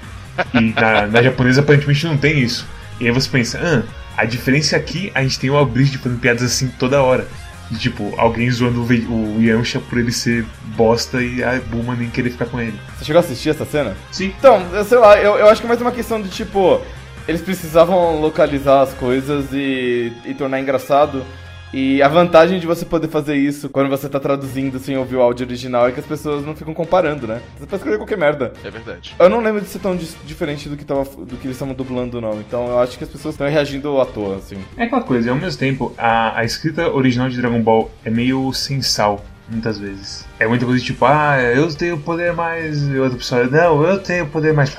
[0.54, 2.66] E na, na japonesa aparentemente não tem isso.
[2.98, 3.82] E aí você pensa, ah,
[4.16, 7.26] a diferença aqui, a gente tem o Abridge fazendo piadas assim toda hora.
[7.70, 10.44] De, tipo, alguém zoando o, o Yamcha por ele ser
[10.76, 12.78] bosta e a Bulma nem querer ficar com ele.
[12.98, 13.96] Você chegou a assistir essa cena?
[14.10, 14.32] Sim.
[14.38, 16.80] Então, eu sei lá, eu, eu acho que é mais uma questão de tipo.
[17.28, 21.24] Eles precisavam localizar as coisas e, e tornar engraçado.
[21.72, 25.22] E a vantagem de você poder fazer isso quando você tá traduzindo sem ouvir o
[25.22, 27.40] áudio original é que as pessoas não ficam comparando, né?
[27.56, 28.52] Você pode escrever qualquer merda.
[28.64, 29.14] É verdade.
[29.18, 32.20] Eu não lembro de ser tão diferente do que, tava, do que eles estavam dublando,
[32.20, 32.40] não.
[32.40, 34.56] Então eu acho que as pessoas estão reagindo à toa, assim.
[34.76, 38.10] É aquela coisa, e ao mesmo tempo, a, a escrita original de Dragon Ball é
[38.10, 40.26] meio sem sal, muitas vezes.
[40.40, 42.82] É muita coisa tipo, ah, eu tenho poder mais.
[42.88, 44.76] E outra pessoa, não, eu tenho poder mais.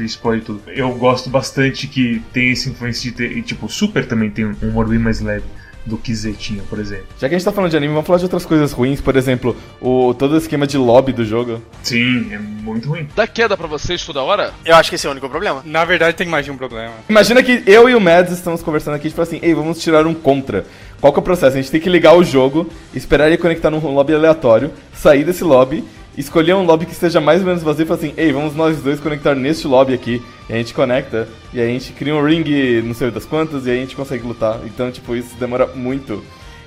[0.00, 0.62] E explode tudo.
[0.68, 3.36] Eu gosto bastante que tem essa influência de ter.
[3.36, 5.44] E, tipo, Super também tem um humor bem mais leve
[5.88, 7.06] do que Z tinha, por exemplo.
[7.18, 9.16] Já que a gente tá falando de anime, vamos falar de outras coisas ruins, por
[9.16, 11.62] exemplo, o, todo o esquema de lobby do jogo.
[11.82, 13.08] Sim, é muito ruim.
[13.16, 14.52] Dá queda pra vocês toda hora?
[14.64, 15.62] Eu acho que esse é o único problema.
[15.64, 16.92] Na verdade, tem mais de um problema.
[17.08, 20.14] Imagina que eu e o Mads estamos conversando aqui, tipo assim, ei, vamos tirar um
[20.14, 20.66] contra.
[21.00, 21.56] Qual que é o processo?
[21.56, 25.44] A gente tem que ligar o jogo, esperar ele conectar num lobby aleatório, sair desse
[25.44, 25.84] lobby,
[26.20, 28.80] escolher um lobby que esteja mais ou menos vazio e falar assim, ei, vamos nós
[28.80, 30.22] dois conectar neste lobby aqui.
[30.48, 32.44] E a gente conecta, e aí a gente cria um ring
[32.82, 34.60] não sei das quantas, e aí a gente consegue lutar.
[34.64, 36.24] Então, tipo, isso demora muito.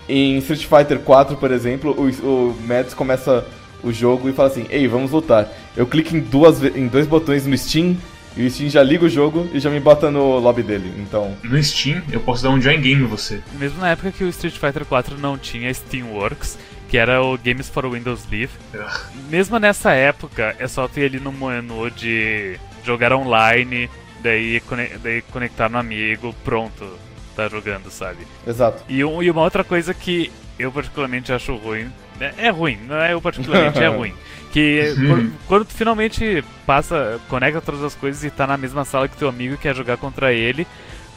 [0.08, 3.46] Em Street Fighter 4, por exemplo, o, o Mads começa
[3.84, 5.50] o jogo e fala assim, ei, vamos lutar.
[5.76, 7.98] Eu clico em, duas, em dois botões no Steam,
[8.36, 10.94] e o Steam já liga o jogo e já me bota no lobby dele.
[10.98, 13.42] Então, No Steam, eu posso dar um join game em você.
[13.60, 16.58] Mesmo na época que o Street Fighter 4 não tinha Steamworks,
[16.92, 18.52] que era o Games for Windows Live,
[19.30, 23.90] mesmo nessa época é só tu ir ali no menu de jogar online,
[24.22, 24.62] daí,
[25.02, 26.86] daí conectar no amigo, pronto,
[27.36, 28.28] tá jogando, sabe?
[28.46, 28.84] exato.
[28.90, 32.98] E, um- e uma outra coisa que eu particularmente acho ruim, é, é ruim, não
[32.98, 34.14] é eu particularmente, é ruim.
[34.52, 39.08] Que quando, quando tu finalmente passa, conecta todas as coisas e tá na mesma sala
[39.08, 40.68] que teu amigo e quer jogar contra ele,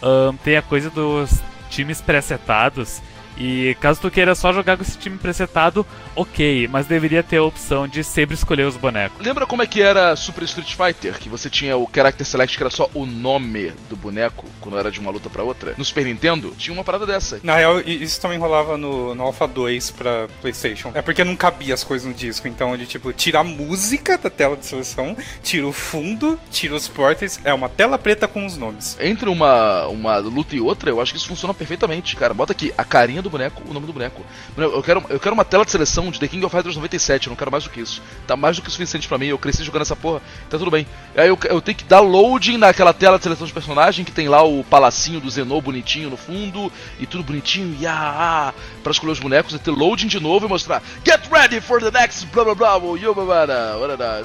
[0.01, 3.03] ahn, tem a coisa dos times pré-setados.
[3.37, 7.43] E caso tu queira só jogar com esse time presetado, ok, mas deveria ter a
[7.43, 9.25] opção de sempre escolher os bonecos.
[9.25, 11.19] Lembra como é que era Super Street Fighter?
[11.19, 14.91] Que você tinha o Character Select, que era só o nome do boneco, quando era
[14.91, 15.75] de uma luta pra outra?
[15.77, 17.41] No Super Nintendo, tinha uma parada dessa.
[17.43, 20.93] Na real, isso também rolava no, no Alpha 2 pra PlayStation.
[20.95, 22.47] É porque não cabia as coisas no disco.
[22.47, 26.87] Então ele, tipo, tira a música da tela de seleção, tira o fundo, tira os
[26.87, 27.41] portes.
[27.45, 28.97] É uma tela preta com os nomes.
[29.01, 32.35] Entre uma, uma luta e outra, eu acho que isso funciona perfeitamente, cara.
[32.35, 34.25] Bota aqui a carinha do boneco, o nome do boneco.
[34.57, 37.31] Eu quero, eu quero uma tela de seleção de The King of Fighters 97, eu
[37.31, 38.01] não quero mais do que isso.
[38.27, 40.87] Tá mais do que suficiente pra mim, eu cresci jogando essa porra, tá tudo bem.
[41.17, 44.29] Aí eu, eu tenho que dar loading naquela tela de seleção de personagem que tem
[44.29, 49.13] lá o palacinho do Zenô bonitinho no fundo, e tudo bonitinho, e ah, pra escolher
[49.13, 52.45] os bonecos, e ter loading de novo e mostrar Get ready for the next blá
[52.45, 54.23] blá blá, blá, blá, blá, blá,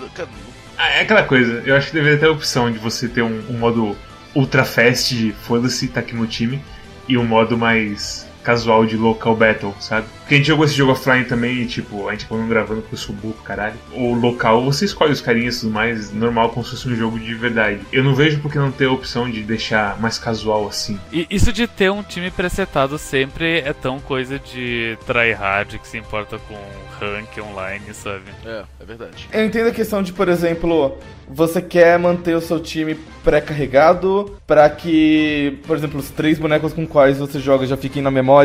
[0.82, 3.44] ah, é aquela coisa, eu acho que deveria ter a opção de você ter um,
[3.50, 3.98] um modo
[4.34, 6.64] ultra fast de foda-se, tá aqui no time,
[7.06, 10.08] e um modo mais casual de local battle, sabe?
[10.22, 12.98] Porque a gente jogou esse jogo offline também, tipo, a gente acabou gravando com o
[12.98, 13.76] Subu, caralho.
[13.94, 17.20] O local, você escolhe os carinhas e tudo mais, normal, como se fosse um jogo
[17.20, 17.80] de verdade.
[17.94, 21.00] Eu não vejo porque não ter a opção de deixar mais casual assim.
[21.14, 26.00] E isso de ter um time presetado sempre é tão coisa de tryhard que se
[26.00, 26.56] importa com
[27.00, 28.32] rank online, sabe?
[28.44, 29.30] É, é verdade.
[29.32, 34.68] Eu entendo a questão de, por exemplo, você quer manter o seu time pré-carregado para
[34.70, 38.39] que, por exemplo, os três bonecos com quais você joga já fiquem na memória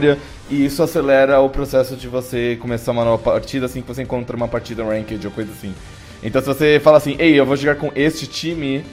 [0.50, 4.36] e isso acelera o processo de você começar uma nova partida assim que você encontra
[4.36, 5.74] uma partida ranked ou coisa assim.
[6.22, 8.84] Então se você fala assim, ei, eu vou jogar com este time,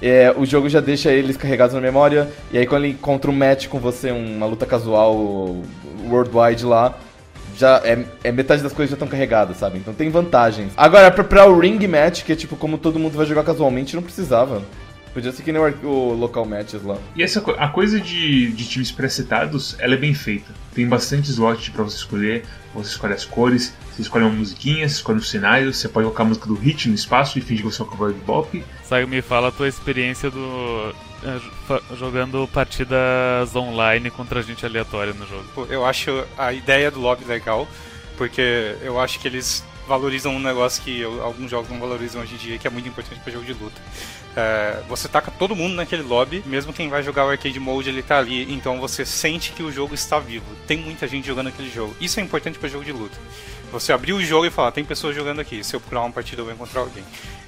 [0.00, 3.34] é, o jogo já deixa eles carregados na memória, e aí quando ele encontra um
[3.34, 5.14] match com você, uma luta casual
[6.08, 6.96] worldwide lá,
[7.56, 9.78] já é, é, metade das coisas já estão carregadas, sabe?
[9.78, 10.72] Então tem vantagens.
[10.76, 13.96] Agora, pra, pra, o ring match, que é tipo como todo mundo vai jogar casualmente,
[13.96, 14.62] não precisava.
[15.16, 16.98] Podia ser que nem o, o local matches lá.
[17.14, 20.52] E essa a coisa de, de times pré-setados, ela é bem feita.
[20.74, 24.96] Tem bastante slot para você escolher, você escolhe as cores, você escolhe uma musiquinha, você
[24.96, 27.72] escolhe um cenário, você pode colocar a música do hit no espaço e fingir que
[27.72, 28.62] você é um cowboy de bop.
[28.84, 35.26] Sabe, me fala a tua experiência do é, jogando partidas online contra gente aleatória no
[35.26, 35.66] jogo.
[35.72, 37.66] Eu acho a ideia do lobby legal,
[38.18, 42.38] porque eu acho que eles valorizam um negócio que alguns jogos não valorizam hoje em
[42.38, 43.80] dia, que é muito importante para jogo de luta.
[44.36, 48.02] É, você taca todo mundo naquele lobby, mesmo quem vai jogar o arcade mode ele
[48.02, 50.44] tá ali, então você sente que o jogo está vivo.
[50.66, 51.96] Tem muita gente jogando aquele jogo.
[52.00, 53.16] Isso é importante para jogo de luta.
[53.72, 56.42] Você abrir o jogo e falar, tem pessoas jogando aqui, se eu procurar uma partida
[56.42, 57.04] eu vou encontrar alguém.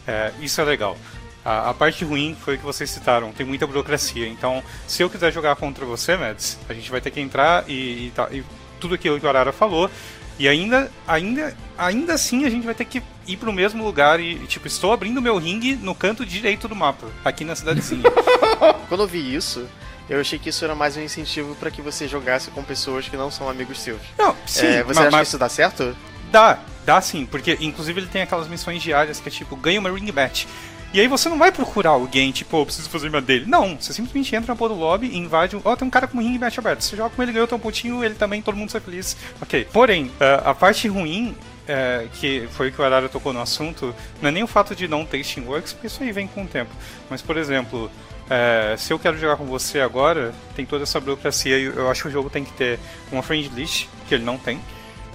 [0.06, 0.96] É, isso é legal.
[1.44, 4.26] A, a, parte ruim foi o que vocês citaram, tem muita burocracia.
[4.26, 8.06] Então, se eu quiser jogar contra você, Mads, a gente vai ter que entrar e,
[8.06, 8.42] e, tá, e
[8.80, 9.90] tudo aquilo que o Arara falou.
[10.38, 14.36] E ainda, ainda, ainda assim a gente vai ter que ir pro mesmo lugar e,
[14.46, 18.04] tipo, estou abrindo meu ringue no canto direito do mapa, aqui na cidadezinha.
[18.88, 19.66] Quando eu vi isso,
[20.08, 23.16] eu achei que isso era mais um incentivo para que você jogasse com pessoas que
[23.16, 24.00] não são amigos seus.
[24.16, 24.66] Não, sim.
[24.66, 25.96] É, você mas, acha que isso dá certo?
[26.30, 29.90] Dá, dá sim, porque inclusive ele tem aquelas missões diárias que é tipo, ganha uma
[29.90, 30.46] ring match.
[30.92, 33.44] E aí você não vai procurar alguém, tipo, oh, preciso fazer uma dele.
[33.46, 35.56] Não, você simplesmente entra na porra do lobby invade.
[35.56, 36.80] Ó, oh, tem um cara com um ring match aberto.
[36.80, 39.16] Você joga com ele, ganhou teu pontinho, ele também, todo mundo sai feliz.
[39.40, 39.68] Ok.
[39.72, 41.36] Porém, uh, a parte ruim
[41.68, 44.74] é, que foi o que o Arara tocou no assunto, não é nem o fato
[44.74, 46.70] de não ter Steamworks, porque isso aí vem com o tempo.
[47.10, 47.90] Mas, por exemplo,
[48.30, 52.02] é, se eu quero jogar com você agora, tem toda essa burocracia e eu acho
[52.02, 52.78] que o jogo tem que ter
[53.12, 54.58] uma friend list, que ele não tem,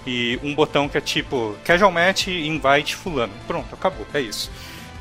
[0.05, 3.33] e um botão que é tipo casual match invite fulano.
[3.47, 4.51] Pronto, acabou, é isso.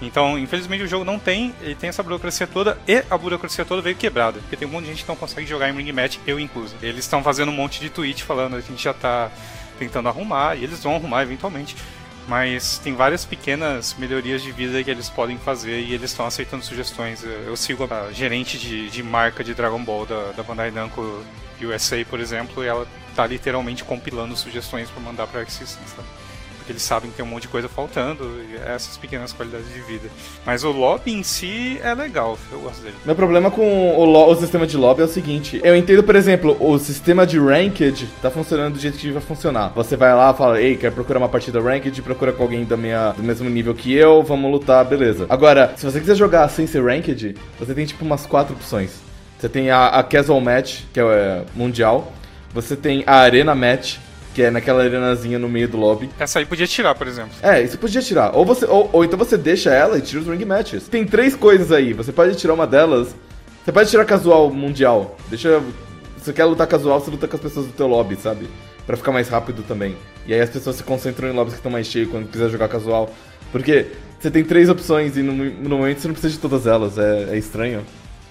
[0.02, 3.80] Então, infelizmente, o jogo não tem, ele tem essa burocracia toda e a burocracia toda
[3.80, 4.40] veio quebrada.
[4.40, 6.74] Porque tem um monte de gente que não consegue jogar em Ring Match, eu incluso.
[6.82, 9.30] Eles estão fazendo um monte de tweet falando que a gente já tá
[9.78, 11.76] tentando arrumar, e eles vão arrumar eventualmente.
[12.28, 16.64] Mas tem várias pequenas melhorias de vida que eles podem fazer e eles estão aceitando
[16.64, 17.24] sugestões.
[17.24, 21.24] Eu sigo a gerente de, de marca de Dragon Ball da, da Bandai Namco
[21.60, 26.08] USA, por exemplo, e ela tá literalmente compilando sugestões para mandar para Arc Systems, sabe?
[26.62, 28.24] Porque eles sabem que tem um monte de coisa faltando,
[28.64, 30.08] essas pequenas qualidades de vida.
[30.46, 32.94] Mas o lobby em si é legal, eu gosto dele.
[33.04, 36.56] Meu problema com o, o sistema de lobby é o seguinte: eu entendo, por exemplo,
[36.60, 39.72] o sistema de ranked tá funcionando do jeito que vai funcionar.
[39.74, 43.12] Você vai lá, fala, ei, quer procurar uma partida ranked, procura com alguém da minha,
[43.12, 45.26] do mesmo nível que eu, vamos lutar, beleza.
[45.28, 49.00] Agora, se você quiser jogar sem ser ranked, você tem tipo umas quatro opções.
[49.38, 52.12] Você tem a, a Casual Match, que é mundial.
[52.54, 53.96] Você tem a Arena Match,
[54.34, 56.10] que é naquela arenazinha no meio do lobby.
[56.18, 57.32] Essa aí podia tirar, por exemplo.
[57.42, 58.34] É, isso podia tirar.
[58.34, 60.88] Ou, você, ou, ou então você deixa ela e tira os ring matches.
[60.88, 61.92] Tem três coisas aí.
[61.92, 63.14] Você pode tirar uma delas.
[63.64, 65.16] Você pode tirar casual mundial.
[65.28, 65.60] Deixa.
[66.18, 68.48] Se você quer lutar casual, você luta com as pessoas do teu lobby, sabe?
[68.86, 69.96] Pra ficar mais rápido também.
[70.26, 72.68] E aí as pessoas se concentram em lobbies que estão mais cheios quando quiser jogar
[72.68, 73.12] casual.
[73.50, 73.86] Porque
[74.18, 76.96] você tem três opções e no, no momento você não precisa de todas elas.
[76.96, 77.84] É, é estranho.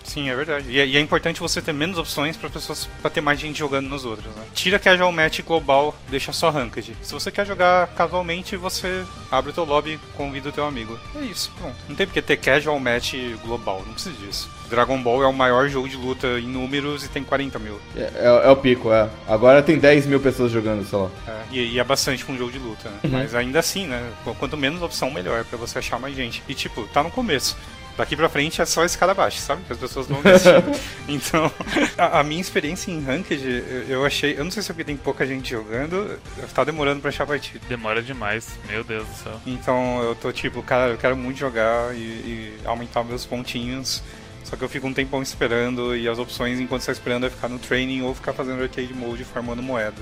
[0.04, 0.70] Sim, é verdade.
[0.70, 3.58] E é, e é importante você ter menos opções para pessoas para ter mais gente
[3.58, 4.34] jogando nos outros.
[4.36, 4.44] Né?
[4.54, 6.96] Tira casual match global, deixa só ranked.
[7.02, 10.98] Se você quer jogar casualmente, você abre o teu lobby, convida o teu amigo.
[11.16, 11.76] É isso, pronto.
[11.88, 14.50] Não tem porque ter casual match global, não precisa disso.
[14.72, 17.78] Dragon Ball é o maior jogo de luta em números e tem 40 mil.
[17.96, 19.10] É, é, é o pico, é.
[19.28, 21.10] Agora tem 10 mil pessoas jogando, lá.
[21.28, 23.00] É, e, e, é bastante com um jogo de luta, né?
[23.04, 23.10] Uhum.
[23.12, 24.02] Mas ainda assim, né?
[24.40, 26.42] Quanto menos opção, melhor, para você achar mais gente.
[26.48, 27.58] E tipo, tá no começo
[28.02, 29.62] Daqui pra frente é só escada abaixo, sabe?
[29.64, 30.64] Que as pessoas não desistem.
[31.08, 31.52] então,
[31.96, 34.34] a, a, minha experiência em Ranked, eu, eu, achei.
[34.36, 36.20] Eu não sei se é porque tem pouca gente jogando,
[36.52, 37.64] tá demorando pra achar partida.
[37.70, 39.40] Demora demais, meu Deus do céu.
[39.46, 44.02] Então eu tô tipo, cara, eu quero muito jogar e, e aumentar meus pontinhos.
[44.44, 47.30] Só que eu fico um tempão esperando e as opções enquanto você está esperando é
[47.30, 50.02] ficar no training ou ficar fazendo arcade mode formando moeda.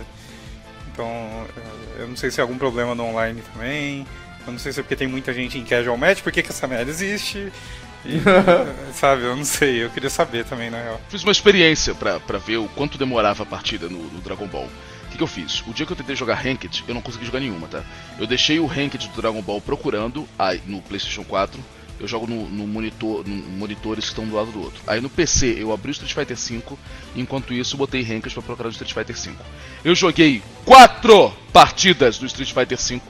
[0.93, 1.45] Então,
[1.97, 4.07] eu não sei se é algum problema no online também.
[4.47, 6.49] Eu não sei se é porque tem muita gente em casual match, por que, que
[6.49, 7.51] essa merda existe.
[8.93, 11.01] Sabe, eu não sei, eu queria saber também, na real.
[11.09, 14.67] Fiz uma experiência pra, ver o quanto demorava a partida no, no Dragon Ball.
[15.05, 15.61] O que, que, eu fiz?
[15.67, 17.83] O dia que eu tentei jogar Ranked, eu não consegui jogar nenhuma, tá?
[18.19, 21.59] Eu deixei o Ranked do Dragon Ball procurando aí, no PlayStation 4
[21.99, 24.81] eu jogo no, no monitor, no monitores que estão do lado do outro.
[24.87, 26.77] Aí no PC eu abri o Street Fighter V,
[27.15, 29.31] enquanto isso botei rankings para procurar o Street Fighter V.
[29.83, 33.01] Eu joguei quatro partidas do Street Fighter V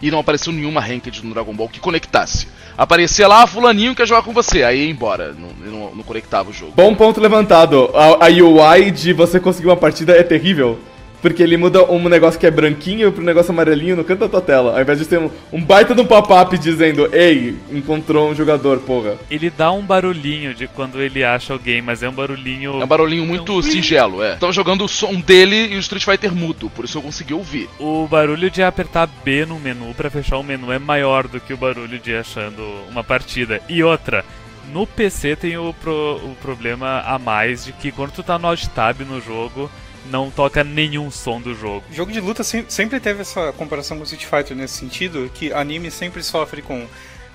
[0.00, 2.46] e não apareceu nenhuma ranked no Dragon Ball que conectasse.
[2.76, 6.52] Aparecia lá, fulaninho quer jogar com você, aí ia embora, não, não, não conectava o
[6.52, 6.72] jogo.
[6.76, 10.78] Bom ponto levantado, a, a UI de você conseguir uma partida é terrível.
[11.20, 14.40] Porque ele muda um negócio que é branquinho pro negócio amarelinho no canto da tua
[14.40, 14.74] tela.
[14.74, 18.78] Ao invés de ter um, um baita de um pop-up dizendo, ei, encontrou um jogador,
[18.78, 19.16] porra.
[19.30, 22.80] Ele dá um barulhinho de quando ele acha alguém, mas é um barulhinho.
[22.80, 24.36] É um barulhinho muito singelo, é.
[24.36, 27.68] Tava jogando o som dele e o Street Fighter mudo, por isso eu consegui ouvir.
[27.78, 31.52] O barulho de apertar B no menu para fechar o menu é maior do que
[31.52, 33.60] o barulho de achando uma partida.
[33.68, 34.24] E outra,
[34.72, 38.46] no PC tem o, pro, o problema a mais de que quando tu tá no
[38.46, 39.70] Alt Tab no jogo
[40.10, 41.84] não toca nenhum som do jogo.
[41.92, 46.22] Jogo de luta sempre teve essa comparação com Street Fighter nesse sentido, que anime sempre
[46.22, 46.86] sofre com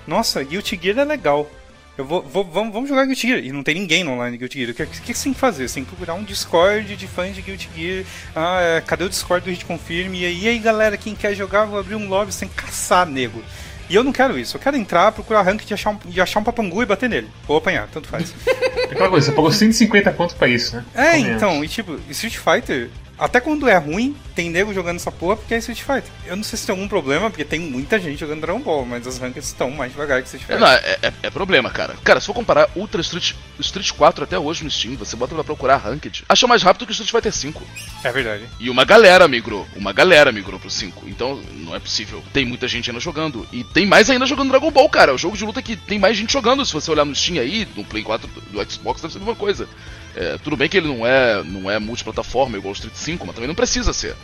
[0.06, 1.50] nossa, Guilty Gear é legal.
[1.96, 3.38] Eu vou, vou vamos, vamos jogar Guilty Gear.
[3.38, 4.70] E não tem ninguém no online Guilty Gear.
[4.70, 5.68] O que, que, você tem que fazer?
[5.68, 8.04] Você tem que procurar um Discord de fãs de Guilty Gear.
[8.34, 10.12] Ah, é, cadê o Discord do Hit Confirm?
[10.14, 12.32] E aí, galera, quem quer jogar, vou abrir um lobby.
[12.32, 13.42] Que caçar, nego.
[13.88, 14.56] E eu não quero isso.
[14.56, 17.28] Eu quero entrar, procurar rank de achar um, de achar um papangu e bater nele.
[17.46, 18.34] Ou apanhar, tanto faz.
[18.84, 20.84] É aquela coisa, você pagou 150 conto pra isso, né?
[20.94, 25.36] É, então, e tipo, Street Fighter, até quando é ruim, tem nego jogando essa porra
[25.36, 26.10] porque é Street Fighter.
[26.26, 29.06] Eu não sei se tem algum problema, porque tem muita gente jogando Dragon Ball, mas
[29.06, 30.60] as rankings estão mais devagar que Street Fighter.
[30.60, 31.94] Não, é, é, é, problema, cara.
[32.02, 35.44] Cara, se for comparar Ultra Street, Street 4 até hoje no Steam, você bota pra
[35.44, 37.62] procurar Ranked, acha mais rápido que o Street Fighter 5.
[38.02, 38.44] É verdade.
[38.58, 39.66] E uma galera migrou.
[39.76, 41.08] Uma galera migrou pro 5.
[41.08, 42.22] Então, não é possível.
[42.32, 43.46] Tem muita gente ainda jogando.
[43.52, 45.12] E tem mais ainda jogando Dragon Ball, cara.
[45.12, 46.64] É o jogo de luta que tem mais gente jogando.
[46.64, 49.36] Se você olhar no Steam aí, no Play 4 do Xbox, deve ser a mesma
[49.36, 49.68] coisa.
[50.14, 53.34] É, tudo bem que ele não é, não é multiplataforma igual o Street 5, mas
[53.34, 54.14] também não precisa ser.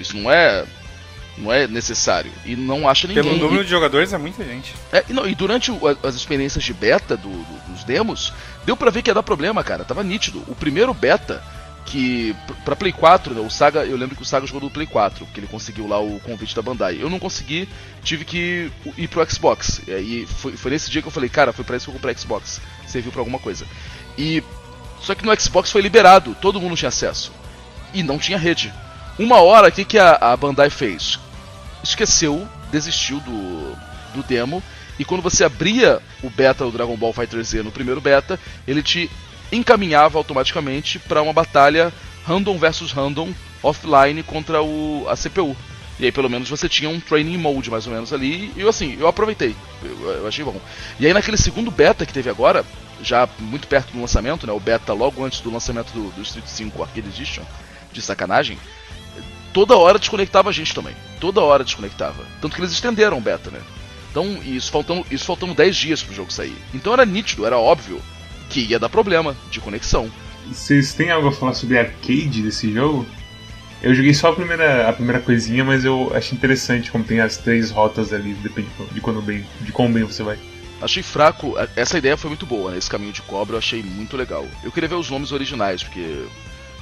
[0.00, 0.64] Isso não é
[1.38, 2.30] não é necessário.
[2.44, 3.22] E não acha ninguém.
[3.22, 4.74] Pelo número e, de jogadores é muita gente.
[4.92, 8.32] É, e, não, e durante o, as experiências de beta do, do, dos demos,
[8.66, 9.84] deu pra ver que ia dar problema, cara.
[9.84, 10.42] Tava nítido.
[10.48, 11.42] O primeiro beta,
[11.86, 12.34] que.
[12.64, 13.84] pra Play 4, né, o Saga.
[13.84, 16.54] Eu lembro que o Saga jogou do Play 4, porque ele conseguiu lá o convite
[16.54, 16.98] da Bandai.
[17.00, 17.68] Eu não consegui,
[18.02, 19.80] tive que ir pro Xbox.
[19.86, 22.16] E foi, foi nesse dia que eu falei, cara, foi pra isso que eu comprei
[22.16, 22.60] Xbox.
[22.86, 23.66] Serviu pra alguma coisa.
[24.16, 24.42] E
[25.00, 27.32] só que no Xbox foi liberado, todo mundo tinha acesso.
[27.92, 28.72] E não tinha rede.
[29.18, 31.18] Uma hora, o que, que a, a Bandai fez?
[31.82, 33.76] Esqueceu, desistiu do,
[34.14, 34.62] do demo.
[34.98, 38.82] E quando você abria o beta do Dragon Ball Fighter Z no primeiro beta, ele
[38.82, 39.10] te
[39.50, 41.92] encaminhava automaticamente para uma batalha
[42.26, 43.32] random versus random
[43.62, 45.56] offline contra o, a CPU.
[45.98, 48.52] E aí pelo menos você tinha um training mode mais ou menos ali.
[48.56, 49.54] E eu assim, eu aproveitei.
[49.82, 50.60] Eu, eu achei bom.
[51.00, 52.64] E aí naquele segundo beta que teve agora,
[53.02, 54.52] já muito perto do lançamento, né?
[54.52, 57.42] O beta logo antes do lançamento do, do Street 5 Arcade Edition,
[57.92, 58.58] de sacanagem,
[59.52, 60.94] toda hora desconectava a gente também.
[61.20, 62.24] Toda hora desconectava.
[62.40, 63.60] Tanto que eles estenderam o beta, né?
[64.10, 66.56] Então, isso faltando, isso faltando 10 dias pro jogo sair.
[66.74, 68.00] Então era nítido, era óbvio
[68.48, 70.10] que ia dar problema de conexão.
[70.46, 73.06] Vocês têm algo a falar sobre arcade desse jogo?
[73.82, 77.36] Eu joguei só a primeira, a primeira coisinha, mas eu achei interessante como tem as
[77.36, 80.38] três rotas ali, depende de quando bem, de quão bem você vai.
[80.80, 82.78] Achei fraco, essa ideia foi muito boa, né?
[82.78, 84.46] Esse caminho de cobra eu achei muito legal.
[84.62, 86.24] Eu queria ver os nomes originais, porque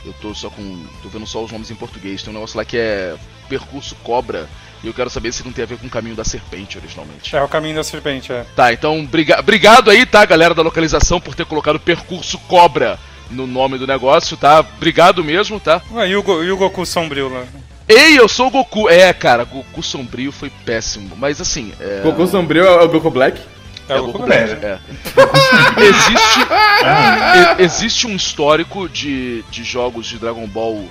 [0.05, 0.85] eu tô só com.
[1.03, 2.23] tô vendo só os nomes em português.
[2.23, 3.17] Tem um negócio lá que é
[3.49, 4.49] Percurso Cobra.
[4.85, 7.35] E eu quero saber se não tem a ver com o caminho da serpente originalmente.
[7.35, 8.45] É o caminho da serpente, é.
[8.55, 12.99] Tá, então briga obrigado aí, tá, galera da localização, por ter colocado Percurso Cobra
[13.31, 14.61] no nome do negócio, tá?
[14.61, 15.83] Obrigado mesmo, tá?
[15.91, 17.45] Ué, e, o Go, e o Goku sombrio lá?
[17.89, 18.89] Ei, eu sou o Goku.
[18.89, 21.17] É, cara, Goku sombrio foi péssimo.
[21.17, 21.73] Mas assim.
[21.81, 22.01] É...
[22.03, 23.41] Goku sombrio é o Goku Black?
[23.89, 24.53] É, é o Black.
[24.65, 24.79] É.
[25.81, 26.41] existe,
[27.59, 30.85] existe um histórico de, de jogos de Dragon Ball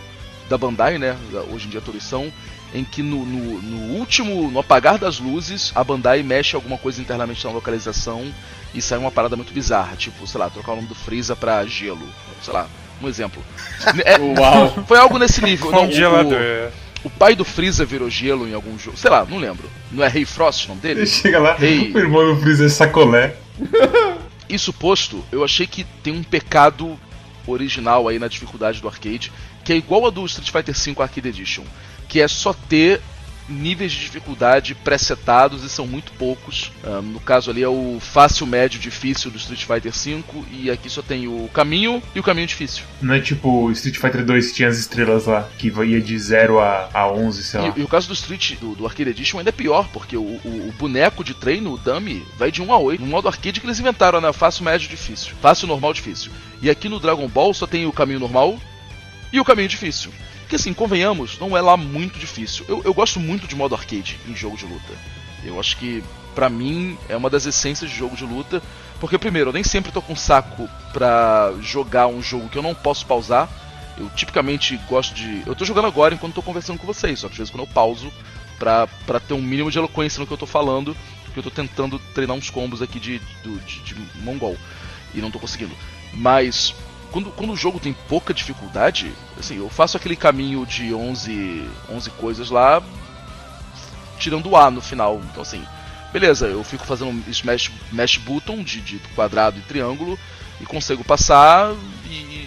[0.50, 1.16] da Bandai, né?
[1.52, 2.32] Hoje em dia são.
[2.74, 7.00] Em que no, no, no, último, no apagar das luzes, a Bandai mexe alguma coisa
[7.00, 8.34] internamente na localização
[8.74, 11.66] e sai uma parada muito bizarra, tipo, sei lá, trocar o nome do Freeza pra
[11.66, 12.06] gelo,
[12.41, 12.68] sei lá,
[13.02, 13.41] um exemplo.
[14.04, 14.84] É, Uau.
[14.88, 15.72] Foi algo nesse nível.
[15.72, 15.86] Não.
[15.86, 18.97] O, o pai do Freeza virou gelo em algum jogo.
[18.97, 19.70] Sei lá, não lembro.
[19.91, 21.06] Não é Rei Frost o nome dele?
[21.06, 21.91] Chega lá, Rei...
[21.93, 23.36] o irmão do Freeza é sacolé.
[24.49, 26.99] Isso posto, eu achei que tem um pecado
[27.45, 29.32] original aí na dificuldade do arcade,
[29.64, 31.64] que é igual a do Street Fighter V Arcade Edition,
[32.08, 33.01] que é só ter
[33.48, 36.72] níveis de dificuldade presetados e são muito poucos.
[36.84, 40.89] Um, no caso ali é o fácil, médio, difícil do Street Fighter V e aqui
[40.89, 42.84] só tem o caminho e o caminho difícil.
[43.02, 46.89] Não é tipo Street Fighter 2 tinha as estrelas lá, que ia de 0 a,
[46.93, 47.74] a 11, sei lá.
[47.76, 50.22] E, e o caso do Street, do, do, Arcade Edition, ainda é pior, porque o,
[50.22, 53.02] o, o, boneco de treino, o dummy, vai de 1 a 8.
[53.02, 54.32] No modo arcade que eles inventaram, né?
[54.34, 55.34] Fácil, médio, difícil.
[55.41, 56.32] Fácil, normal, difícil.
[56.62, 58.60] E aqui no Dragon Ball só tem o caminho normal
[59.32, 60.12] e o caminho difícil.
[60.50, 62.66] Que assim, convenhamos, não é lá muito difícil.
[62.68, 64.93] Eu, eu gosto muito de modo arcade em jogo de luta.
[65.43, 68.62] Eu acho que, pra mim, é uma das essências de jogo de luta.
[69.00, 72.74] Porque, primeiro, eu nem sempre tô com saco pra jogar um jogo que eu não
[72.74, 73.50] posso pausar.
[73.98, 75.43] Eu tipicamente gosto de.
[75.46, 77.74] Eu tô jogando agora enquanto tô conversando com vocês, só que às vezes quando eu
[77.74, 78.12] pauso
[78.60, 81.50] pra, pra ter um mínimo de eloquência no que eu tô falando, porque eu tô
[81.52, 84.58] tentando treinar uns combos aqui de, de, de, de mongol
[85.14, 85.76] e não tô conseguindo.
[86.14, 86.74] Mas
[87.16, 89.09] quando, quando o jogo tem pouca dificuldade,
[89.39, 92.84] assim, eu faço aquele caminho de 11, 11 coisas lá,
[94.20, 95.22] tirando o A no final.
[95.32, 95.66] Então, assim,
[96.11, 100.20] beleza, eu fico fazendo smash, smash button de, de quadrado e triângulo
[100.59, 101.74] e consigo passar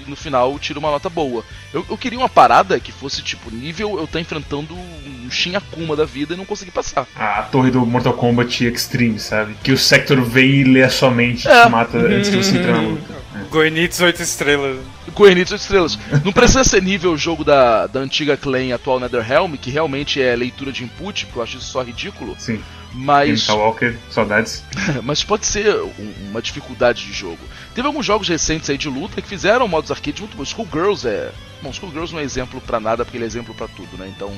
[0.08, 1.44] no final tiro uma nota boa.
[1.72, 5.94] Eu, eu queria uma parada que fosse tipo nível eu tá enfrentando um Shin Akuma
[5.94, 7.06] da vida e não consegui passar.
[7.16, 9.54] A torre do Mortal Kombat Extreme, sabe?
[9.62, 11.64] Que o Sector vem e lê a sua mente e É.
[11.64, 13.18] te mata antes de você entrar na luta.
[13.50, 14.78] Goenitz 8 estrelas.
[15.14, 15.98] Goenitz 8 estrelas.
[16.24, 20.20] Não precisa ser nível o jogo da, da antiga clã e atual Netherrealm, que realmente
[20.20, 22.34] é leitura de input, porque eu acho isso só ridículo.
[22.38, 22.60] Sim.
[22.92, 24.64] Mas, Walker, saudades.
[25.04, 27.38] mas pode ser um- uma dificuldade de jogo.
[27.74, 30.48] Teve alguns jogos recentes aí de luta que fizeram modos arcade muito bons.
[30.48, 31.30] Skullgirls é.
[31.62, 34.10] Bom, Skullgirls não é exemplo pra nada, porque ele é exemplo pra tudo, né?
[34.14, 34.32] Então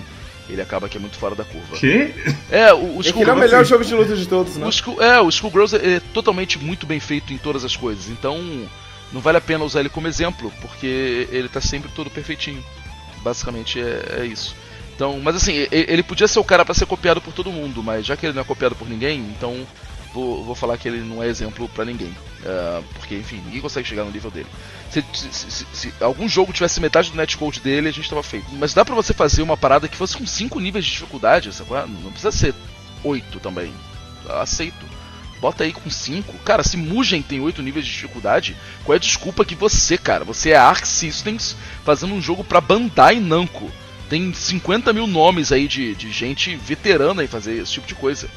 [0.48, 1.76] ele acaba que é muito fora da curva.
[1.76, 2.12] Que?
[2.50, 4.66] É, o, o É é o melhor jogo de luta de todos, né?
[4.66, 8.08] o Skull, é, o Skullgirls é, é totalmente muito bem feito em todas as coisas,
[8.08, 8.36] então
[9.12, 12.64] não vale a pena usar ele como exemplo, porque ele tá sempre todo perfeitinho.
[13.22, 14.56] Basicamente é, é isso.
[15.00, 18.04] Então, mas assim, ele podia ser o cara pra ser copiado por todo mundo, mas
[18.04, 19.66] já que ele não é copiado por ninguém, então
[20.12, 22.14] vou, vou falar que ele não é exemplo pra ninguém.
[22.44, 24.46] É, porque, enfim, ninguém consegue chegar no nível dele.
[24.90, 28.44] Se, se- se- se algum jogo tivesse metade do netcode dele, a gente tava feito.
[28.52, 31.72] Mas dá pra você fazer uma parada que fosse com 5 níveis de dificuldade, sabe?
[31.72, 31.86] é?
[31.86, 32.54] Não precisa ser
[33.02, 33.72] 8 também.
[34.28, 34.84] Aceito.
[35.40, 36.30] Bota aí com 5.
[36.44, 40.24] Cara, se Mugen tem 8 níveis de dificuldade, qual é a desculpa que você, cara?
[40.26, 43.72] Você é a Arc Systems fazendo um jogo pra Bandai Namco.
[44.10, 48.28] Tem 50 mil nomes aí de, de gente veterana em fazer esse tipo de coisa.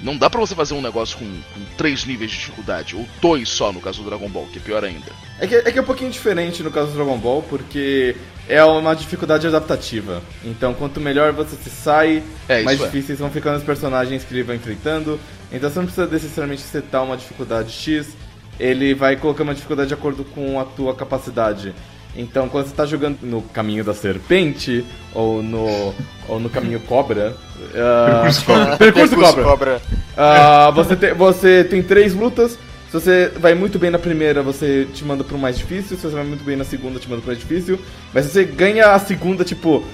[0.00, 3.48] Não dá pra você fazer um negócio com, com 3 níveis de dificuldade, ou 2
[3.48, 5.12] só no caso do Dragon Ball, que é pior ainda.
[5.38, 8.16] É que, é que é um pouquinho diferente no caso do Dragon Ball, porque
[8.48, 10.22] é uma dificuldade adaptativa.
[10.44, 12.84] Então, quanto melhor você se sai, É, mais é.
[12.84, 15.20] difíceis vão ficando os personagens que ele vai enfrentando.
[15.52, 18.16] Então, você não precisa necessariamente setar uma dificuldade X,
[18.58, 21.74] ele vai colocando uma dificuldade de acordo com a tua capacidade.
[22.16, 24.84] Então, quando você está jogando no caminho da serpente,
[25.14, 25.94] ou no,
[26.28, 27.36] ou no caminho cobra...
[27.72, 28.76] Percurso Cobra.
[28.76, 29.44] Percurso cobra.
[29.44, 29.82] cobra.
[30.16, 32.52] Ah, você, tem, você tem três lutas.
[32.52, 35.96] Se você vai muito bem na primeira, você te manda pro mais difícil.
[35.96, 37.78] Se você vai muito bem na segunda, te manda pro mais difícil.
[38.14, 39.84] Mas se você ganha a segunda, tipo,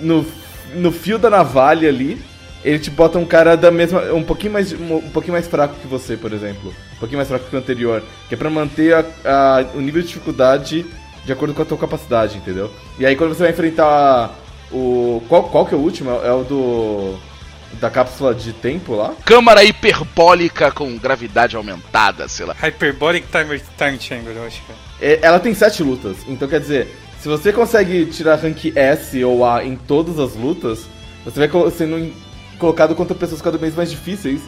[0.00, 0.24] no,
[0.74, 2.20] no fio da navalha ali,
[2.64, 4.00] ele te bota um cara da mesma.
[4.12, 6.72] um pouquinho mais, um, um pouquinho mais fraco que você, por exemplo.
[6.96, 8.02] Um pouquinho mais fraco que o anterior.
[8.28, 10.86] Que é pra manter a- a- o nível de dificuldade
[11.24, 12.70] de acordo com a tua capacidade, entendeu?
[12.98, 14.34] E aí quando você vai enfrentar
[14.72, 15.22] o.
[15.28, 16.10] Qual, qual que é o último?
[16.10, 17.30] É o do.
[17.80, 19.14] Da cápsula de tempo lá?
[19.24, 22.52] Câmara hiperbólica com gravidade aumentada, sei lá.
[22.58, 25.12] Hyperbolic Time, time Chamber, eu acho que é.
[25.12, 26.88] É, ela tem sete lutas, então quer dizer,
[27.20, 30.86] se você consegue tirar rank S ou A em todas as lutas,
[31.24, 32.12] você vai sendo
[32.58, 34.40] colocado contra pessoas cada vez mais difíceis.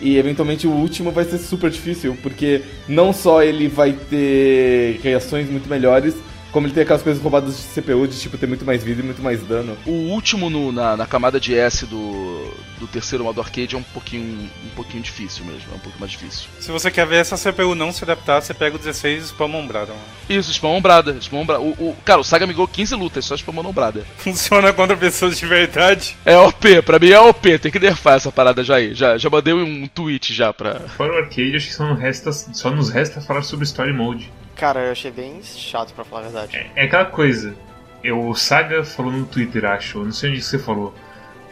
[0.00, 5.50] E eventualmente o último vai ser super difícil, porque não só ele vai ter reações
[5.50, 6.14] muito melhores,
[6.52, 9.04] como ele tem aquelas coisas roubadas de CPU, de tipo ter muito mais vida e
[9.04, 9.76] muito mais dano.
[9.86, 13.82] O último no- na, na camada de S do, do terceiro modo arcade é um
[13.82, 16.48] pouquinho, um pouquinho difícil mesmo, é um pouco mais difícil.
[16.58, 19.46] Se você quer ver essa CPU não se adaptar, você pega o 16 e spam
[19.54, 19.92] ombrada.
[19.92, 20.04] mano.
[20.28, 21.62] Isso, spam ombrada, spam ombrada.
[21.62, 24.04] O, o- cara, o Saga me ganhou 15 lutas, só spam ombrada.
[24.16, 26.16] Funciona contra pessoas de verdade.
[26.24, 28.94] É OP, pra mim é OP, tem que nerfar essa parada já aí.
[28.94, 30.80] Já, já mandei um tweet já pra.
[30.96, 34.30] Fora o arcade, acho que só, resta, só nos resta falar sobre Story Mode.
[34.58, 36.70] Cara, eu achei bem chato pra falar a verdade.
[36.74, 37.54] É aquela coisa.
[38.02, 39.98] Eu, o Saga falou no Twitter, acho.
[39.98, 40.92] eu Não sei onde você falou.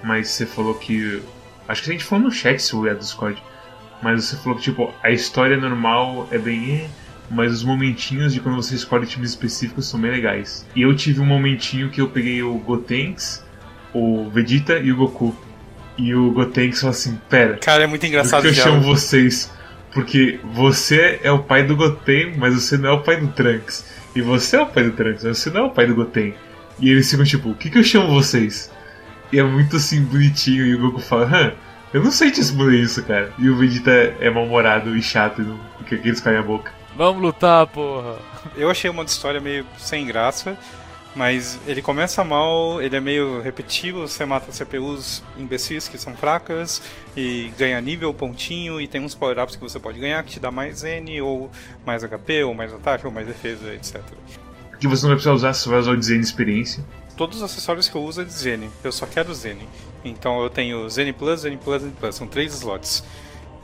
[0.02, 1.22] Mas você falou que.
[1.68, 3.40] Acho que a gente falou no chat se é do Discord.
[4.02, 6.74] Mas você falou que, tipo, a história normal é bem.
[6.84, 6.88] "eh",
[7.30, 10.66] Mas os momentinhos de quando você escolhe times específicos são bem legais.
[10.76, 13.44] E eu tive um momentinho que eu peguei o Gotenks,
[13.92, 15.34] o Vegeta e o Goku.
[15.98, 19.50] E o Gotenks falou assim: Pera, Cara, é muito do engraçado que eu chamo vocês?
[19.96, 23.86] Porque você é o pai do Goten, mas você não é o pai do Trunks.
[24.14, 26.34] E você é o pai do Trunks, mas você não é o pai do Goten.
[26.78, 28.70] E eles ficam tipo, o que, que eu chamo vocês?
[29.32, 31.52] E é muito assim, bonitinho, e o Goku fala, hã,
[31.94, 33.32] eu não sei te responder isso, cara.
[33.38, 33.90] E o Vegeta
[34.20, 36.70] é mal-humorado e chato e não fica aqueles caem a boca.
[36.94, 38.16] Vamos lutar, porra.
[38.54, 40.58] Eu achei uma história meio sem graça,
[41.16, 46.82] mas ele começa mal, ele é meio repetitivo, você mata CPUs imbecis que são fracas
[47.16, 50.50] e ganha nível, pontinho, e tem uns power-ups que você pode ganhar que te dá
[50.50, 51.50] mais N, ou
[51.86, 54.02] mais HP, ou mais ataque, ou mais defesa, etc.
[54.78, 56.84] Que você não vai precisar usar, você vai usar o Design Experiência.
[57.16, 59.56] Todos os acessórios que eu uso é de Zen, eu só quero Zen.
[60.04, 63.02] Então eu tenho Zen Plus, Zen Plus, Zen Plus, são três slots.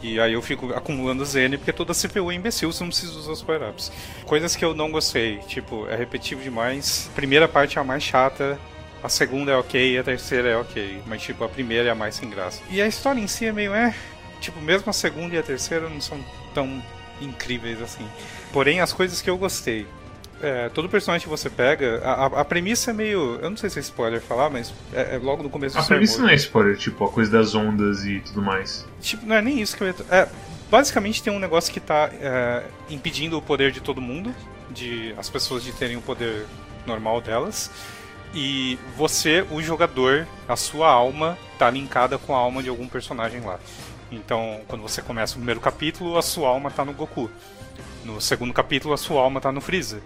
[0.03, 3.33] E aí eu fico acumulando Zen porque toda CPU é imbecil, você não precisa usar
[3.33, 3.93] os power-ups.
[4.27, 7.09] Coisas que eu não gostei, tipo, é repetitivo demais.
[7.13, 8.59] A primeira parte é a mais chata,
[9.03, 11.03] a segunda é ok a terceira é ok.
[11.07, 12.63] Mas tipo, a primeira é a mais sem graça.
[12.71, 13.95] E a história em si é meio é.
[14.41, 16.19] Tipo, mesmo a segunda e a terceira não são
[16.53, 16.83] tão
[17.21, 18.07] incríveis assim.
[18.53, 19.87] Porém, as coisas que eu gostei.
[20.43, 23.39] É, todo personagem que você pega, a, a, premissa é meio.
[23.41, 25.85] Eu não sei se é spoiler falar, mas é, é logo no começo do A
[25.85, 28.85] premissa não é spoiler, tipo, a coisa das ondas e tudo mais.
[29.01, 29.95] Tipo, não é nem isso que eu ia.
[30.11, 30.29] É,
[30.69, 34.35] basicamente tem um negócio que tá é, impedindo o poder de todo mundo,
[34.69, 36.45] de as pessoas de terem o poder
[36.85, 37.71] normal delas.
[38.35, 43.43] E você, o jogador, a sua alma tá linkada com a alma de algum personagem
[43.43, 43.61] lá.
[44.13, 47.31] Então, quando você começa o primeiro capítulo, a sua alma tá no Goku.
[48.05, 50.03] No segundo capítulo, a sua alma tá no Freeza.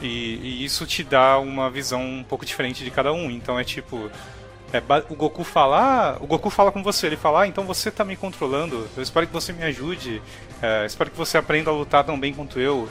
[0.00, 0.06] E,
[0.42, 3.30] e isso te dá uma visão um pouco diferente de cada um.
[3.30, 4.10] Então é tipo.
[4.70, 7.90] É, o Goku fala, ah, o Goku fala com você, ele fala, ah, então você
[7.90, 10.20] tá me controlando, eu espero que você me ajude,
[10.60, 12.86] é, espero que você aprenda a lutar tão bem quanto eu.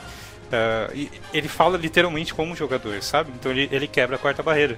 [0.50, 3.30] É, ele fala literalmente como jogador, sabe?
[3.38, 4.76] Então ele, ele quebra a quarta barreira.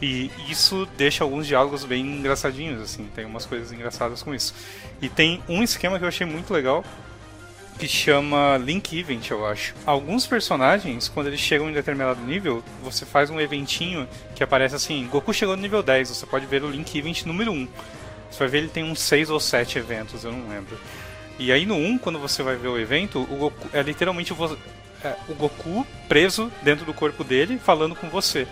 [0.00, 4.54] E isso deixa alguns diálogos bem engraçadinhos, assim, tem umas coisas engraçadas com isso.
[5.02, 6.84] E tem um esquema que eu achei muito legal,
[7.80, 9.74] que chama Link Event, eu acho.
[9.84, 15.06] Alguns personagens, quando eles chegam em determinado nível, você faz um eventinho que aparece assim:
[15.10, 17.68] Goku chegou no nível 10, você pode ver o Link Event número 1.
[18.30, 20.78] Você vai ver ele tem uns 6 ou 7 eventos, eu não lembro.
[21.40, 24.58] E aí no 1, quando você vai ver o evento, o Goku é literalmente vo-
[25.04, 28.46] é, o Goku preso dentro do corpo dele, falando com você.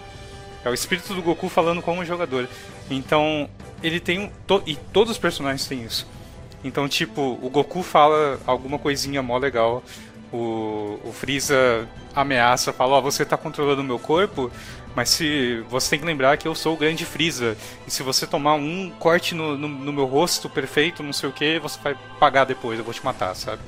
[0.66, 2.48] É o espírito do Goku falando com o jogador.
[2.90, 3.48] Então,
[3.82, 4.30] ele tem um.
[4.46, 6.06] to- e todos os personagens têm isso.
[6.64, 9.82] Então, tipo, o Goku fala alguma coisinha mó legal.
[10.32, 14.50] O, o Freeza ameaça, fala: Ó, você tá controlando o meu corpo,
[14.94, 17.56] mas se você tem que lembrar que eu sou o grande Freeza.
[17.86, 21.32] E se você tomar um corte no, no, no meu rosto perfeito, não sei o
[21.32, 23.62] que, você vai pagar depois, eu vou te matar, sabe?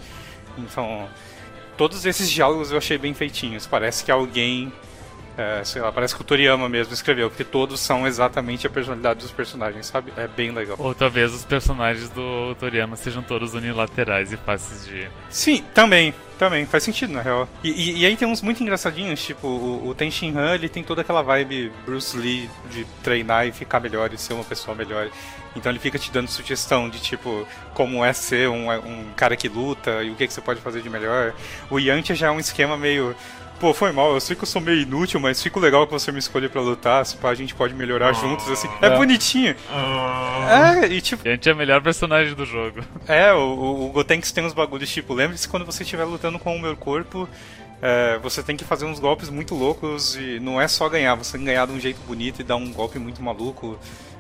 [0.59, 1.09] Então,
[1.77, 3.67] todos esses diálogos eu achei bem feitinhos.
[3.69, 4.73] Parece que alguém.
[5.39, 9.21] É, sei lá, parece que o Toriyama mesmo escreveu, porque todos são exatamente a personalidade
[9.21, 10.13] dos personagens, sabe?
[10.17, 10.77] É bem legal.
[10.81, 15.09] Ou talvez os personagens do Toriyama sejam todos unilaterais e fáceis de.
[15.31, 16.13] Sim, também.
[16.39, 17.49] Também, faz sentido, na real.
[17.65, 20.69] E, e- e aí tem uns muito engraçadinhos, tipo, o, o Ten Shin Han, ele
[20.69, 24.77] tem toda aquela vibe Bruce Lee de treinar e ficar melhor e ser uma pessoa
[24.77, 25.09] melhor.
[25.57, 29.49] Então ele fica te dando sugestão de, tipo, como é ser um, um cara que
[29.49, 31.35] luta e o que, que você pode fazer de melhor.
[31.69, 33.17] O Yantia já é um esquema meio...
[33.61, 36.13] Pô, foi mal, eu sei que eu sou meio inútil, mas fico legal que você
[36.13, 38.69] me escolher pra lutar, se pá, a gente pode melhorar juntos, assim.
[38.81, 39.57] É bonitinho.
[40.49, 42.81] É, e tipo, Gente é o melhor personagem do jogo.
[43.09, 46.55] é, o, o, o Gotenks tem uns bagulhos tipo, lembre-se quando você estiver lutando com
[46.55, 47.29] o meu corpo,
[47.83, 51.33] é, você tem que fazer uns golpes muito loucos e não é só ganhar, você
[51.33, 53.77] tem que ganhar de um jeito bonito e dar um golpe muito maluco.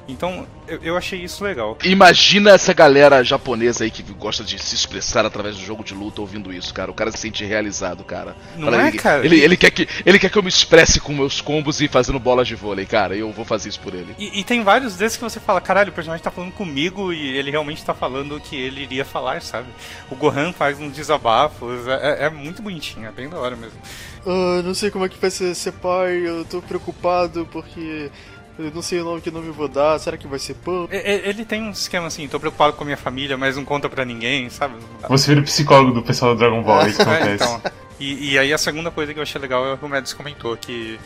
[0.08, 1.76] Então, eu, eu achei isso legal.
[1.84, 6.20] Imagina essa galera japonesa aí que gosta de se expressar através do jogo de luta
[6.22, 6.90] ouvindo isso, cara.
[6.90, 8.34] O cara se sente realizado, cara.
[8.56, 9.24] Não é, ele, cara?
[9.24, 12.18] Ele, ele quer que, ele quer que eu me expresse com meus combos e fazendo
[12.18, 13.14] bolas de vôlei, cara.
[13.14, 14.14] E eu vou fazer isso por ele.
[14.18, 17.36] E, e tem vários desses que você fala, caralho, o personagem tá falando comigo e
[17.36, 19.68] ele realmente tá falando o que ele iria falar, sabe?
[20.10, 23.78] O Gohan faz uns desabafos, é, é- é muito bonitinho, é bem da hora mesmo.
[24.26, 28.10] Ah, não sei como é que vai ser ser pai, eu tô preocupado porque
[28.58, 30.88] eu não sei o nome que nome vou dar, será que vai ser Pan?
[30.90, 34.04] Ele tem um esquema assim, tô preocupado com a minha família, mas não conta pra
[34.04, 34.74] ninguém, sabe?
[35.08, 37.44] Você vira o psicólogo do pessoal do Dragon Ball, é isso que É, acontece.
[37.44, 37.62] então.
[38.00, 40.12] E, e aí a segunda coisa que eu achei legal é o que o Mads
[40.12, 40.98] comentou, que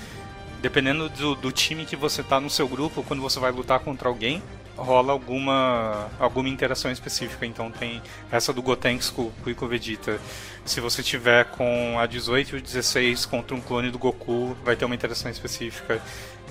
[0.61, 4.09] dependendo do, do time que você tá no seu grupo, quando você vai lutar contra
[4.09, 4.43] alguém,
[4.77, 7.45] rola alguma, alguma interação específica.
[7.45, 8.01] Então tem
[8.31, 10.21] essa do Gotenks com, com o Vegeta.
[10.65, 14.77] Se você tiver com a 18 e o 16 contra um clone do Goku, vai
[14.77, 16.01] ter uma interação específica.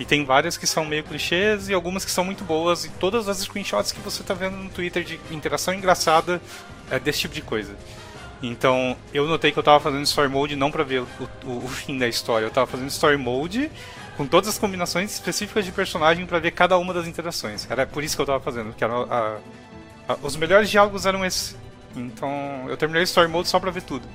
[0.01, 2.85] E tem várias que são meio clichês e algumas que são muito boas.
[2.85, 6.41] E todas as screenshots que você tá vendo no Twitter de interação engraçada
[6.89, 7.75] é desse tipo de coisa.
[8.41, 11.07] Então, eu notei que eu tava fazendo Story Mode não pra ver o,
[11.45, 13.69] o- o fim da história, eu tava fazendo Story Mode
[14.17, 17.67] com todas as combinações específicas de personagem pra ver cada uma das interações.
[17.69, 19.37] Era por isso que eu tava fazendo, que era a-
[20.09, 21.55] a- os melhores diálogos eram esses.
[21.95, 24.07] Então eu terminei Story Mode só pra ver tudo.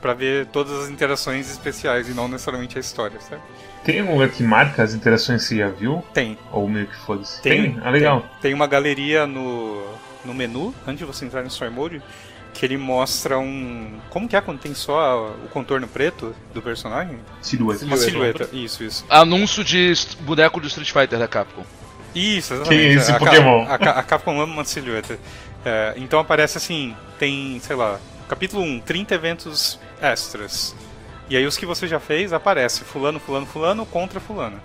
[0.00, 3.42] Pra ver todas as interações especiais e não necessariamente a história, sabe?
[3.84, 6.04] Tem algum lugar que marca as interações que você já viu?
[6.12, 6.36] Tem.
[6.52, 7.40] Ou meio que foda-se?
[7.42, 8.20] Tem, Ah, legal.
[8.20, 9.82] Tem, tem uma galeria no,
[10.24, 12.02] no menu, antes de você entrar no Story Mode,
[12.52, 13.98] que ele mostra um.
[14.10, 17.18] Como que é quando tem só o contorno preto do personagem?
[17.40, 17.84] Silhueta.
[17.84, 18.48] Uma silhueta.
[18.52, 19.04] Isso, isso.
[19.08, 21.64] Anúncio de boneco do Street Fighter da Capcom.
[22.14, 22.82] Isso, exatamente.
[22.82, 23.66] Que esse a, Pokémon?
[23.68, 25.18] A, Ca- a Capcom ama uma silhueta.
[25.64, 27.98] É, então aparece assim, tem, sei lá,
[28.28, 30.74] capítulo 1, 30 eventos extras.
[31.30, 34.60] E aí os que você já fez, aparece fulano, fulano, fulano contra fulano.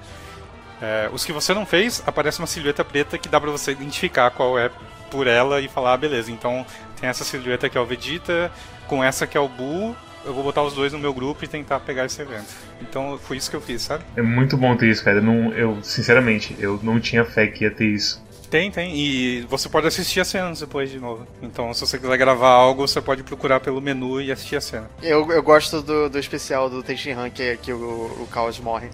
[0.81, 4.31] É, os que você não fez, aparece uma silhueta preta que dá pra você identificar
[4.31, 4.69] qual é
[5.09, 6.65] por ela e falar, ah, beleza, então
[6.99, 8.51] tem essa silhueta que é o Vegeta,
[8.87, 9.95] com essa que é o Buu,
[10.25, 12.47] eu vou botar os dois no meu grupo e tentar pegar esse evento.
[12.81, 14.03] Então foi isso que eu fiz, sabe?
[14.15, 15.17] É muito bom ter isso, cara.
[15.17, 18.22] Eu, não, eu, sinceramente, eu não tinha fé que ia ter isso.
[18.53, 18.95] Tem, tem.
[18.95, 21.25] E você pode assistir as cenas depois de novo.
[21.41, 24.91] Então, se você quiser gravar algo, você pode procurar pelo menu e assistir a cena.
[25.01, 28.91] Eu, eu gosto do, do especial do Tenshinhan, que, é que o, o Chaos morre.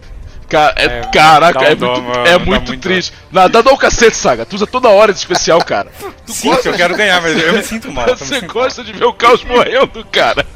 [0.47, 3.14] Cara, é, É, caraca, dá um é dó, muito, mano, é dá muito muito triste.
[3.30, 4.45] Nada dá o cacete, Saga.
[4.45, 5.91] Tu usa toda hora esse especial, cara.
[6.26, 8.07] Tu Sim, que eu quero ganhar, mas eu me sinto mal.
[8.07, 10.45] Você sinto gosta de ver o caos morrendo, cara.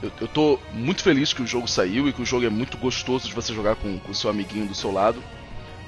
[0.00, 2.76] Eu, eu tô muito feliz que o jogo saiu e que o jogo é muito
[2.78, 5.20] gostoso de você jogar com o seu amiguinho do seu lado.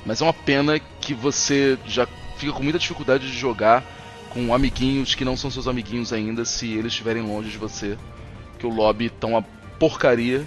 [0.05, 3.85] Mas é uma pena que você já fica com muita dificuldade de jogar
[4.31, 7.99] com amiguinhos que não são seus amiguinhos ainda se eles estiverem longe de você.
[8.59, 9.43] Que o lobby tá uma
[9.79, 10.47] porcaria,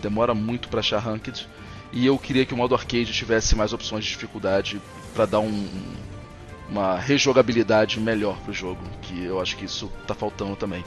[0.00, 1.46] demora muito pra achar ranked.
[1.92, 4.80] E eu queria que o modo arcade tivesse mais opções de dificuldade
[5.14, 5.68] pra dar um-
[6.68, 10.84] uma rejogabilidade melhor pro jogo, que eu acho que isso tá faltando também.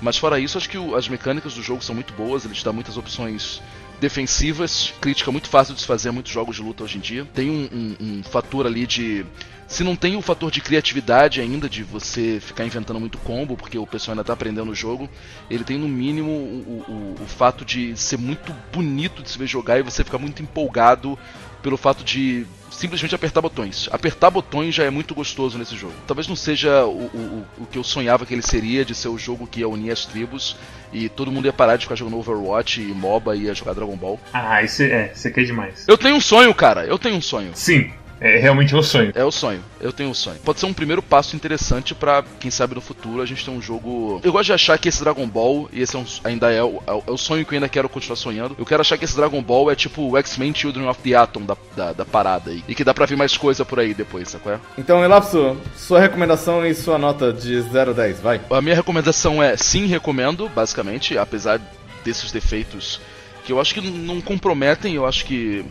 [0.00, 2.64] Mas fora isso, acho que o- as mecânicas do jogo são muito boas, ele te
[2.64, 3.62] dá muitas opções
[4.00, 7.24] defensivas, crítica muito fácil de se fazer muitos jogos de luta hoje em dia.
[7.34, 9.24] Tem um, um- um fator ali de.
[9.66, 13.78] Se não tem o fator de criatividade ainda, de você ficar inventando muito combo, porque
[13.78, 15.08] o pessoal ainda tá aprendendo o jogo,
[15.50, 19.46] ele tem no mínimo o, o- o fato de ser muito bonito de se ver
[19.46, 21.18] jogar e você ficar muito empolgado
[21.62, 23.88] pelo fato de simplesmente apertar botões.
[23.90, 25.94] Apertar botões já é muito gostoso nesse jogo.
[26.06, 29.18] Talvez não seja o, o, o que eu sonhava que ele seria, de ser o
[29.18, 30.56] jogo que ia unir as tribos
[30.92, 33.96] e todo mundo ia parar de ficar jogando Overwatch e MOBA e ia jogar Dragon
[33.96, 34.20] Ball.
[34.32, 35.84] Ah, isso é, você quer demais.
[35.88, 37.50] Eu tenho um sonho, cara, eu tenho um sonho.
[37.54, 39.12] Sim, é realmente um sonho.
[39.14, 40.38] É o sonho, eu tenho um sonho.
[40.44, 43.60] Pode ser um primeiro passo interessante pra quem sabe no futuro a gente ter um
[43.60, 44.20] jogo.
[44.24, 46.82] Eu gosto de achar que esse Dragon Ball, e esse é um- ainda é o,
[46.86, 48.54] é o- é o sonho que eu ainda quero continuar sonhando.
[48.58, 51.42] Eu quero achar que esse Dragon Ball é tipo o X-Men Children of the Atom
[51.42, 52.62] da, da, da parada aí.
[52.68, 54.52] E que dá pra vir mais coisa por aí depois, sacou?
[54.52, 54.60] É?
[54.78, 58.40] Então, Elapso, sua recomendação e sua nota de 0 a 10, vai.
[58.50, 61.60] A minha recomendação é sim, recomendo, basicamente, apesar
[62.04, 63.00] desses defeitos
[63.44, 65.64] que eu acho que não comprometem, eu acho que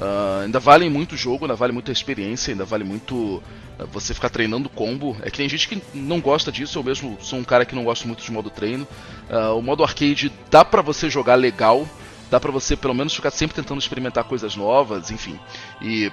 [0.00, 3.42] ah, ainda valem muito o jogo, ainda vale muito a experiência, ainda vale muito
[3.78, 5.16] ah, você ficar treinando combo.
[5.22, 7.84] É que tem gente que não gosta disso, eu mesmo sou um cara que não
[7.84, 8.86] gosta muito de modo treino.
[9.28, 11.86] Ah, o modo arcade dá pra você jogar legal,
[12.30, 15.38] dá pra você pelo menos ficar sempre tentando experimentar coisas novas, enfim.
[15.82, 16.12] E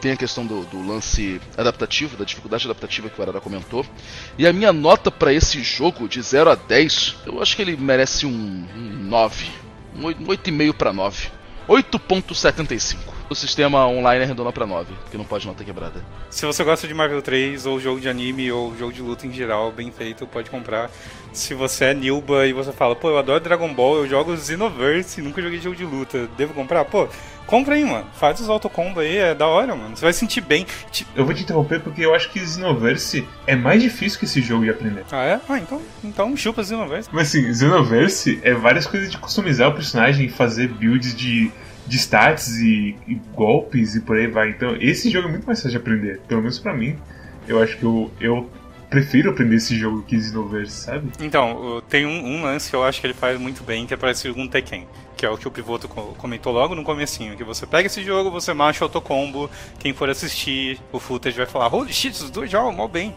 [0.00, 3.86] tem a questão do, do lance adaptativo, da dificuldade adaptativa que o Arara comentou.
[4.38, 7.76] E a minha nota pra esse jogo, de 0 a 10, eu acho que ele
[7.76, 9.46] merece um, um 9.
[9.96, 11.43] Um 8,5 pra 9.
[11.68, 12.98] 8.75.
[13.28, 16.04] O sistema online arredonda pra 9, porque não pode nota quebrada.
[16.28, 19.32] Se você gosta de Marvel 3, ou jogo de anime, ou jogo de luta em
[19.32, 20.90] geral, bem feito, pode comprar.
[21.32, 25.22] Se você é Nilba e você fala, pô, eu adoro Dragon Ball, eu jogo Xenoverse
[25.22, 26.84] nunca joguei jogo de luta, devo comprar?
[26.84, 27.08] Pô,
[27.46, 28.06] compra aí, mano.
[28.14, 29.96] Faz os autocombo aí, é da hora, mano.
[29.96, 30.66] Você vai sentir bem.
[31.14, 34.64] Eu vou te interromper porque eu acho que Xenoverse é mais difícil que esse jogo
[34.64, 35.04] de aprender.
[35.10, 35.40] Ah, é?
[35.48, 37.08] Ah, então, então chupa Xenoverse.
[37.12, 41.50] Mas assim, Xenoverse é várias coisas de customizar o personagem, fazer builds de,
[41.86, 44.50] de stats e, e golpes e por aí vai.
[44.50, 46.20] Então esse jogo é muito mais fácil de aprender.
[46.28, 46.98] Pelo menos pra mim.
[47.46, 48.50] Eu acho que eu, eu
[48.94, 51.10] prefiro aprender esse jogo que Xenoverse, sabe?
[51.20, 53.96] Então, tem um, um lance que eu acho que ele faz muito bem, que é
[53.96, 54.86] parecido com o Tekken.
[55.16, 57.36] Que é o que o Pivoto co- comentou logo no comecinho.
[57.36, 61.74] Que você pega esse jogo, você marcha autocombo, quem for assistir o footage vai falar,
[61.74, 63.14] holy shit, os dois jogam mal bem.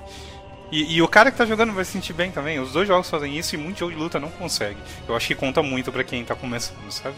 [0.71, 2.59] E, e o cara que tá jogando vai se sentir bem também.
[2.59, 4.77] Os dois jogos fazem isso e muito jogo de luta não consegue.
[5.07, 7.15] Eu acho que conta muito pra quem tá começando, sabe?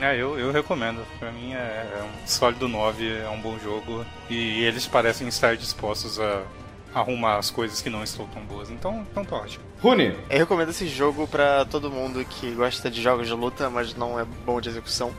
[0.00, 1.00] É, eu, eu recomendo.
[1.18, 4.04] Pra mim é, é um sólido 9, é um bom jogo.
[4.30, 6.42] E eles parecem estar dispostos a
[6.94, 8.70] arrumar as coisas que não estão tão boas.
[8.70, 9.64] Então, então tá ótimo.
[9.80, 13.94] Rune, Eu recomendo esse jogo pra todo mundo que gosta de jogos de luta, mas
[13.94, 15.12] não é bom de execução.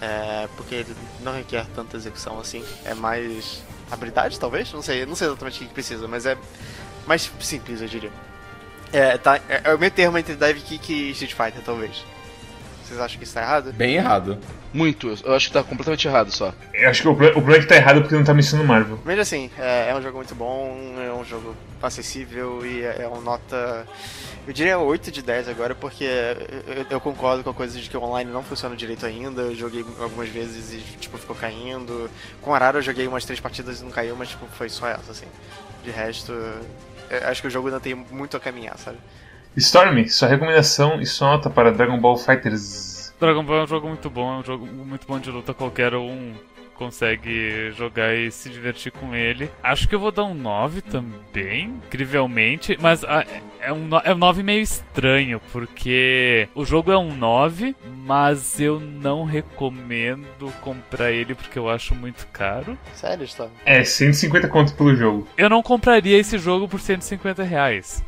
[0.00, 2.64] É, porque ele não requer tanta execução assim.
[2.84, 4.72] É mais habilidade, talvez?
[4.72, 6.36] Não sei, não sei exatamente o que precisa, mas é
[7.06, 8.12] mais simples, eu diria.
[8.92, 12.04] É, tá, é, é o meio termo entre Dive Kick e Street Fighter, talvez.
[12.86, 13.72] Vocês acham que isso tá errado?
[13.72, 14.38] Bem errado.
[14.72, 16.54] Muito, eu acho que tá completamente errado só.
[16.72, 19.00] Eu acho que o, problema é que tá errado porque não tá mencionando Marvel.
[19.04, 23.08] Mas assim, é, é um jogo muito bom, é um jogo acessível e é, é
[23.08, 23.84] um nota.
[24.46, 27.96] Eu diria 8 de 10 agora, porque eu, eu concordo com a coisa de que
[27.96, 29.42] o online não funciona direito ainda.
[29.42, 32.08] Eu joguei algumas vezes e tipo, ficou caindo.
[32.40, 35.10] Com Arara eu joguei umas 3 partidas e não caiu, mas tipo, foi só essa,
[35.10, 35.26] assim.
[35.82, 38.98] De resto, eu acho que o jogo ainda tem muito a caminhar, sabe?
[39.60, 43.14] Stormy, sua recomendação e sua nota para Dragon Ball Fighters.
[43.18, 45.94] Dragon Ball é um jogo muito bom, é um jogo muito bom de luta, qualquer
[45.94, 46.34] um
[46.74, 49.50] consegue jogar e se divertir com ele.
[49.62, 53.24] Acho que eu vou dar um 9 também, incrivelmente, mas ah,
[53.62, 58.60] é um, no- é um 9 meio estranho, porque o jogo é um 9, mas
[58.60, 62.76] eu não recomendo comprar ele porque eu acho muito caro.
[62.92, 63.48] Sério, está.
[63.64, 65.26] É, 150 conto pelo jogo.
[65.38, 68.04] Eu não compraria esse jogo por 150 reais.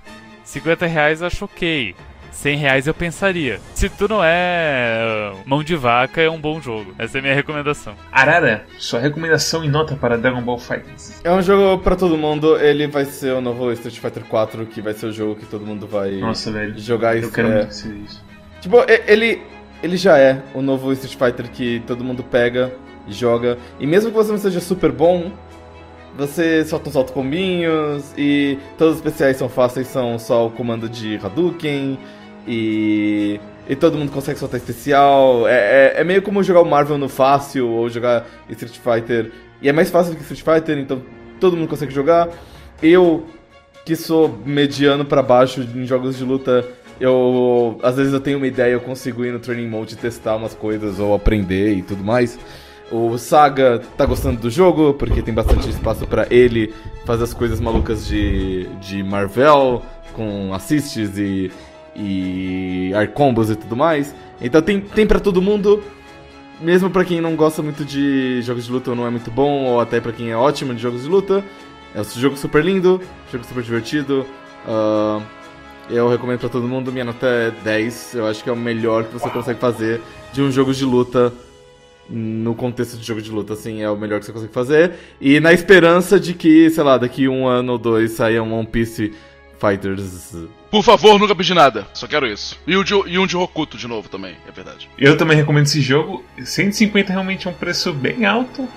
[0.49, 1.95] 50 reais eu acho ok.
[2.33, 3.61] 100 reais eu pensaria.
[3.75, 6.95] Se tu não é uh, mão de vaca, é um bom jogo.
[6.99, 7.95] Essa é a minha recomendação.
[8.11, 11.21] Arara, sua recomendação e nota para Dragon Ball Fighters.
[11.23, 14.81] É um jogo pra todo mundo, ele vai ser o novo Street Fighter 4, que
[14.81, 16.79] vai ser o jogo que todo mundo vai Nossa, velho.
[16.79, 17.33] jogar Eu isso.
[17.33, 17.55] quero é.
[17.57, 18.25] muito que seja isso.
[18.63, 18.77] Tipo,
[19.07, 19.43] ele,
[19.83, 22.73] ele já é o novo Street Fighter que todo mundo pega
[23.07, 23.59] e joga.
[23.79, 25.31] E mesmo que você não seja super bom,
[26.17, 31.17] você solta uns autocombinhos e todos os especiais são fáceis, são só o comando de
[31.23, 31.99] Hadouken
[32.47, 35.47] e, e todo mundo consegue soltar especial.
[35.47, 39.33] É, é, é meio como jogar o Marvel no fácil ou jogar Street Fighter.
[39.61, 41.03] E é mais fácil do que Street Fighter, então
[41.39, 42.29] todo mundo consegue jogar.
[42.83, 43.27] Eu,
[43.85, 46.67] que sou mediano pra baixo em jogos de luta,
[47.01, 50.55] eu às vezes eu tenho uma ideia, eu consigo ir no training mode testar umas
[50.55, 52.39] coisas ou aprender e tudo mais.
[52.91, 56.73] O Saga tá gostando do jogo porque tem bastante espaço pra ele
[57.05, 59.83] fazer as coisas malucas de, de Marvel
[60.15, 61.51] com assists e
[61.95, 64.15] e air combos e tudo mais.
[64.41, 65.83] Então tem tem para todo mundo.
[66.61, 69.65] Mesmo pra quem não gosta muito de jogos de luta ou não é muito bom,
[69.67, 71.45] ou até pra quem é ótimo de jogos de luta,
[71.95, 74.27] é um jogo super lindo, jogo super divertido.
[74.67, 75.21] ah,
[75.91, 78.15] eu recomendo pra todo mundo, minha nota é 10.
[78.15, 80.01] Eu acho que é o melhor que você consegue fazer
[80.33, 81.33] de um jogo de luta
[82.09, 84.93] no contexto de jogo de luta, assim, é o melhor que você consegue fazer.
[85.21, 88.67] E na esperança de que, sei lá, daqui um ano ou dois saia um One
[88.67, 89.13] Piece
[89.59, 90.35] Fighters.
[90.71, 91.87] Por favor, nunca pedi nada.
[91.93, 92.59] Só quero isso.
[92.67, 94.89] E, o de, e um de Rokuto de novo também, é verdade.
[94.99, 96.25] Eu também recomendo esse jogo.
[96.43, 98.69] 150 realmente é um preço bem alto,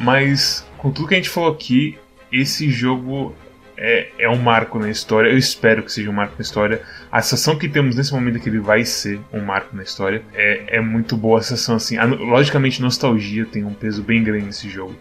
[0.00, 1.98] mas com tudo que a gente falou aqui,
[2.32, 3.34] esse jogo
[3.76, 5.28] é, é um marco na história.
[5.30, 6.82] Eu espero que seja um marco na história.
[7.10, 10.22] A sensação que temos nesse momento é que ele vai ser um marco na história.
[10.34, 11.96] É, é muito boa a sensação, assim.
[11.96, 14.96] A- logicamente, nostalgia tem um peso bem grande nesse jogo.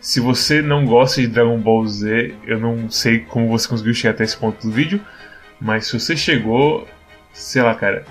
[0.00, 4.14] Se você não gosta de Dragon Ball Z, eu não sei como você conseguiu chegar
[4.14, 5.00] até esse ponto do vídeo,
[5.60, 6.88] mas se você chegou,
[7.34, 8.06] sei lá, cara,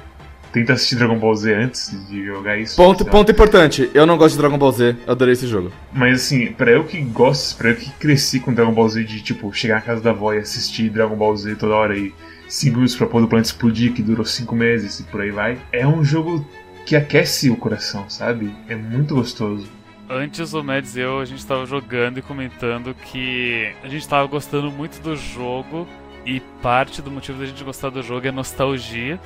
[0.51, 2.75] tenta assistir Dragon Ball Z antes de jogar isso.
[2.75, 3.09] Ponto, lá.
[3.09, 5.71] ponto importante, eu não gosto de Dragon Ball Z, eu adorei esse jogo.
[5.93, 9.21] Mas assim, pra eu que gosto, pra eu que cresci com Dragon Ball Z de
[9.21, 12.13] tipo chegar na casa da avó e assistir Dragon Ball Z toda hora e
[12.47, 15.57] 5 minutos pra pôr o planeta explodir, que durou 5 meses e por aí vai,
[15.71, 16.45] é um jogo
[16.85, 18.51] que aquece o coração, sabe?
[18.67, 19.67] É muito gostoso.
[20.09, 24.25] Antes o Mads e eu, a gente tava jogando e comentando que a gente tava
[24.25, 25.87] gostando muito do jogo
[26.25, 29.19] e parte do motivo da gente gostar do jogo é nostalgia.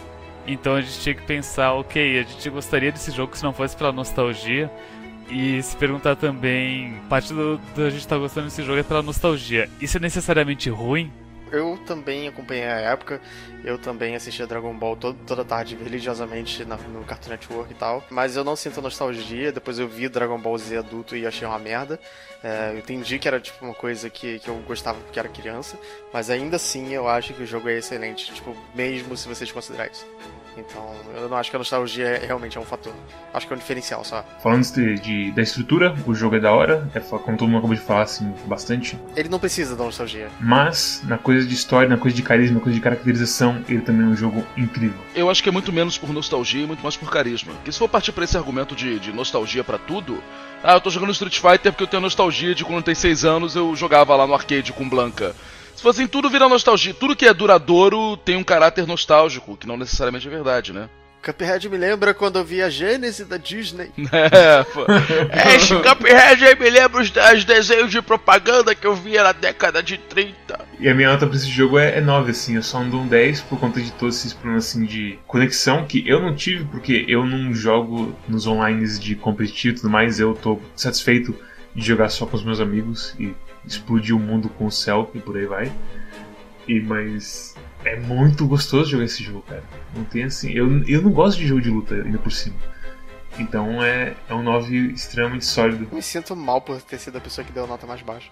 [0.46, 3.76] Então a gente tinha que pensar, ok, a gente gostaria desse jogo se não fosse
[3.76, 4.72] pela nostalgia.
[5.30, 9.02] E se perguntar também, parte do, do a gente tá gostando desse jogo é pela
[9.02, 9.70] nostalgia.
[9.80, 11.12] Isso é necessariamente ruim?
[11.54, 13.22] Eu também acompanhei a época,
[13.64, 18.04] eu também assistia Dragon Ball todo, toda tarde religiosamente na- no Cartoon Network e tal,
[18.10, 21.60] mas eu não sinto nostalgia, depois eu vi Dragon Ball Z adulto e achei uma
[21.60, 22.00] merda.
[22.44, 25.78] É, eu entendi que era tipo uma coisa que, que eu gostava porque era criança,
[26.12, 29.92] mas ainda assim eu acho que o jogo é excelente, tipo, mesmo se vocês considerarem
[29.94, 30.08] isso.
[30.58, 32.94] Então, eu não acho que a nostalgia é- realmente é um fator.
[33.34, 34.24] Acho que é um diferencial só.
[34.42, 37.76] Falando de, de- da estrutura, o jogo é da hora, é, como todo mundo acabou
[37.76, 38.98] de falar, assim, bastante.
[39.16, 40.30] Ele não precisa da nostalgia.
[40.40, 44.06] Mas, na coisa de história, na coisa de carisma, na coisa de caracterização, ele também
[44.06, 45.00] é um jogo incrível.
[45.16, 47.54] Eu acho que é muito menos por nostalgia e muito mais por carisma.
[47.54, 50.22] Porque se for partir pra esse argumento de, de nostalgia pra tudo,
[50.64, 53.26] ah, eu tô jogando Street Fighter porque eu tenho nostalgia de quando eu tenho 6
[53.26, 55.36] anos eu jogava lá no arcade com Blanca.
[55.84, 56.94] For assim, tudo vira nostalgia.
[56.94, 60.88] Tudo que é duradouro tem um caráter nostálgico, que não necessariamente é verdade, né?
[61.22, 63.92] Cuphead me lembra quando eu vi a Gênese da Disney.
[64.32, 64.86] É, pô.
[65.30, 69.34] É, esse Cuphead aí me lembra os, os desenhos de propaganda que eu via na
[69.34, 70.58] década de 30.
[70.80, 73.06] E a minha nota pra esse jogo é, é 9, assim, eu só ando um
[73.06, 77.04] 10 por conta de todos esses problemas assim, de conexão que eu não tive, porque
[77.10, 81.36] eu não jogo nos online de competitivo e tudo mais, eu tô satisfeito
[81.76, 83.34] de jogar só com os meus amigos e
[83.66, 85.72] explodir o mundo com o céu e por aí vai.
[86.68, 89.64] E mas é muito gostoso jogar esse jogo, cara.
[89.96, 90.52] Não tem assim.
[90.52, 92.56] Eu, eu não gosto de jogo de luta ainda por cima.
[93.38, 95.88] Então é, é um 9 extremamente sólido.
[95.92, 98.30] Me sinto mal por ter sido a pessoa que deu a nota mais baixa.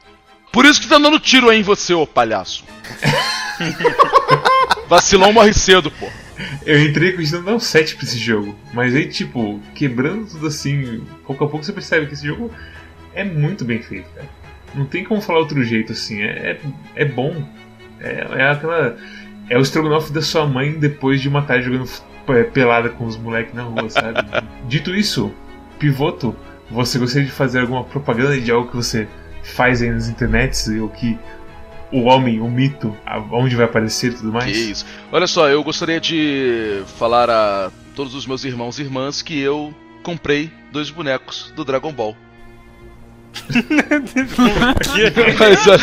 [0.52, 2.66] Por isso que tá dando tiro aí em você, ô palhaço.
[4.88, 6.08] Vacilão morre cedo, pô.
[6.66, 8.56] Eu entrei cogitando dar um 7 pra esse jogo.
[8.74, 12.52] Mas aí, tipo, quebrando tudo assim, pouco a pouco você percebe que esse jogo
[13.14, 14.28] é muito bem feito, cara.
[14.74, 16.22] Não tem como falar outro jeito assim.
[16.22, 16.60] É, é,
[16.96, 17.44] é bom.
[18.00, 18.98] É, é aquela.
[19.50, 21.90] É o estrogonofe da sua mãe depois de uma tarde jogando
[22.54, 24.20] pelada com os moleques na rua, sabe?
[24.68, 25.34] Dito isso,
[25.78, 26.36] Pivoto,
[26.70, 29.08] você gostaria de fazer alguma propaganda de algo que você
[29.44, 31.20] faz aí nas internets ou que
[31.92, 32.96] o homem, o mito,
[33.32, 34.46] onde vai aparecer e tudo mais?
[34.46, 34.86] Que isso.
[35.12, 39.74] Olha só, eu gostaria de falar a todos os meus irmãos e irmãs que eu
[40.02, 42.16] comprei dois bonecos do Dragon Ball.
[45.40, 45.76] Mas só,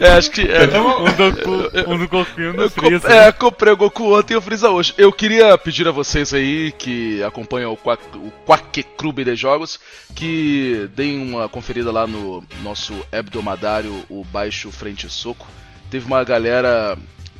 [0.00, 0.42] é, acho que.
[0.42, 3.08] É, Um do, um do Goku e um do Freeza.
[3.12, 4.94] é, comprei o Goku ontem e o Freeza hoje.
[4.96, 9.78] Eu queria pedir a vocês aí que acompanham o Quack, o Quack Clube de Jogos
[10.14, 15.46] que deem uma conferida lá no nosso hebdomadário, o Baixo Frente Soco.
[15.90, 16.96] Teve uma galera.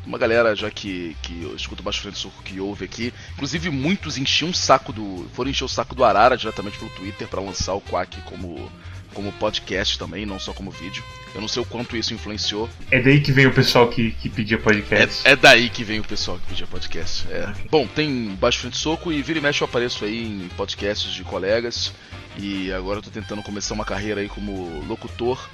[0.07, 3.12] Uma galera já que, que eu escuto Baixo Frente Soco que ouve aqui.
[3.34, 5.28] Inclusive, muitos enchiam o saco do.
[5.34, 8.70] foram encher o saco do Arara diretamente pelo Twitter para lançar o Quack como,
[9.14, 11.02] como podcast também, não só como vídeo.
[11.34, 12.68] Eu não sei o quanto isso influenciou.
[12.90, 15.26] É daí que vem o pessoal que, que pedia podcast.
[15.26, 17.26] É, é daí que vem o pessoal que pedia podcast.
[17.30, 17.52] É.
[17.70, 21.22] Bom, tem Baixo Frente Soco e vira e mexe eu apareço aí em podcasts de
[21.22, 21.92] colegas.
[22.36, 25.48] E agora eu tô tentando começar uma carreira aí como locutor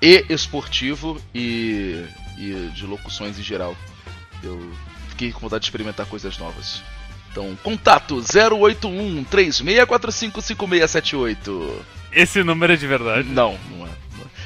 [0.00, 2.04] e esportivo e,
[2.36, 3.76] e de locuções em geral.
[4.42, 4.70] Eu
[5.08, 6.82] fiquei com vontade de experimentar coisas novas.
[7.30, 11.95] Então, contato 081 36455678.
[12.12, 13.28] Esse número é de verdade.
[13.28, 13.90] Não, não é.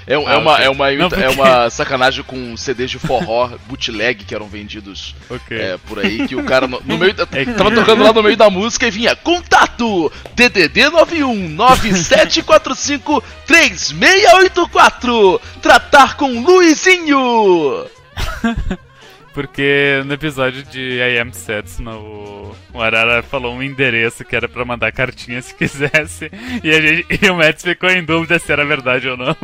[0.06, 0.64] É, é Ah, uma, ok.
[0.64, 5.14] é, uma, Não, é porque- uma sacanagem com CDs de forró bootleg que eram vendidos
[5.28, 5.56] Ok.
[5.56, 7.14] é, por aí, que o cara no, no meio.
[7.32, 10.10] É que- Tava tocando lá no meio da música e vinha Contato!
[10.34, 17.86] DDD 91 9745 3684 Tratar com Luizinho!
[19.32, 22.54] Porque no episódio de I Am Sets, no...
[22.72, 26.30] o Arara falou um endereço que era pra mandar cartinha se quisesse.
[26.64, 27.06] E, a gente...
[27.22, 29.36] e o Mads ficou em dúvida se era verdade ou não.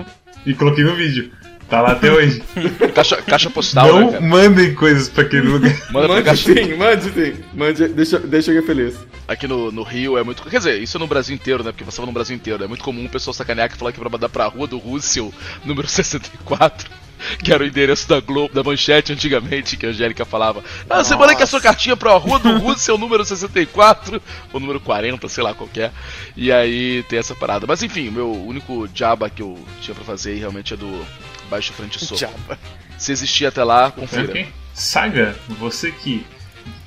[0.45, 1.31] E coloquei no vídeo.
[1.69, 2.43] Tá lá até hoje.
[2.95, 5.75] Caixa, caixa postal, não né, mandem coisas pra aquele lugar.
[5.91, 6.55] Manda Mande caixa.
[6.55, 7.43] sim, mande sim.
[7.53, 8.97] Mande, deixa, deixa eu feliz.
[9.27, 10.45] Aqui no, no Rio é muito.
[10.45, 11.73] Quer dizer, isso é no Brasil inteiro, né?
[11.73, 12.63] Porque passava no Brasil inteiro.
[12.63, 14.79] É muito comum o pessoal sacanear que falar que é pra mandar pra rua do
[14.79, 15.35] Russell,
[15.65, 16.89] número 64.
[17.43, 20.63] Que era o endereço da Globo, da manchete antigamente, que a Angélica falava.
[20.89, 24.81] Ah, você manda aqui a sua cartinha pra rua do Russell, número 64, ou número
[24.81, 25.91] 40, sei lá qual que é.
[26.37, 27.67] E aí tem essa parada.
[27.67, 31.07] Mas enfim, o meu único jaba que eu tinha pra fazer aí realmente é do
[31.49, 32.21] Baixo Frente Soco.
[32.21, 32.59] Jaba.
[32.99, 34.25] Se existir até lá, confira.
[34.25, 34.49] Ok.
[34.75, 36.27] Saga, você que.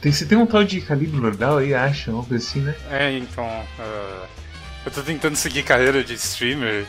[0.01, 2.11] Tem, você tem um tal de calibre Lordal aí, acha?
[2.11, 2.75] Uma coisa assim, né?
[2.91, 3.45] É, então.
[3.79, 4.25] ah,
[4.85, 6.85] eu tô tentando seguir carreira de streamer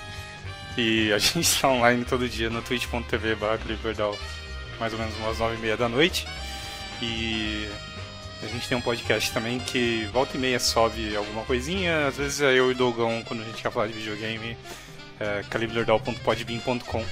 [0.76, 4.16] e a gente tá online todo dia no twitch.tv Liberdal,
[4.78, 6.26] mais ou menos umas nove e meia da noite.
[7.02, 7.68] E
[8.42, 12.40] a gente tem um podcast também que volta e meia sobe alguma coisinha, às vezes
[12.40, 14.56] é eu e o Dogão quando a gente quer falar de videogame,
[15.18, 17.04] é calibrelordal.podbean.com.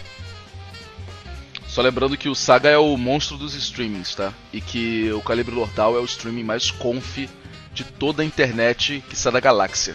[1.66, 4.32] Só lembrando que o Saga é o monstro dos streamings, tá?
[4.52, 7.28] E que o Calibre Lordal é o streaming mais conf
[7.74, 9.94] de toda a internet que sai da galáxia.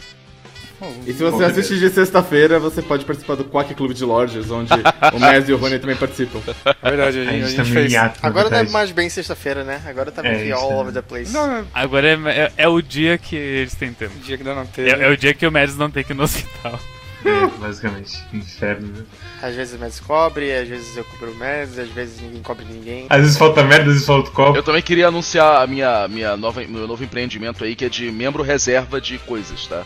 [1.06, 4.72] E se você assiste de sexta-feira, você pode participar do Quack Clube de Lords, onde
[5.14, 6.40] o Mez e o Rony também participam.
[6.82, 8.12] É verdade, a A gente, a gente gente tá meio fez.
[8.22, 9.82] Agora não é mais bem sexta-feira, né?
[9.86, 10.76] Agora tá É, meio isso all é.
[10.76, 11.32] over the place.
[11.34, 14.14] Não, é Agora é, é, é o dia que eles têm tempo.
[14.16, 14.92] o dia que dá na É, telha.
[15.04, 16.80] é o dia que o Mads não tem que ir no hospital.
[17.26, 18.22] É, basicamente.
[18.34, 19.04] Inferno, né?
[19.42, 22.66] Às vezes o Mads cobre, às vezes eu cobro o Mads, às vezes ninguém cobre
[22.70, 23.06] ninguém.
[23.10, 24.58] Às vezes falta merda, às vezes falta copo.
[24.58, 28.12] Eu também queria anunciar a minha, minha nova, meu novo empreendimento aí, que é de
[28.12, 29.86] membro reserva de coisas, tá?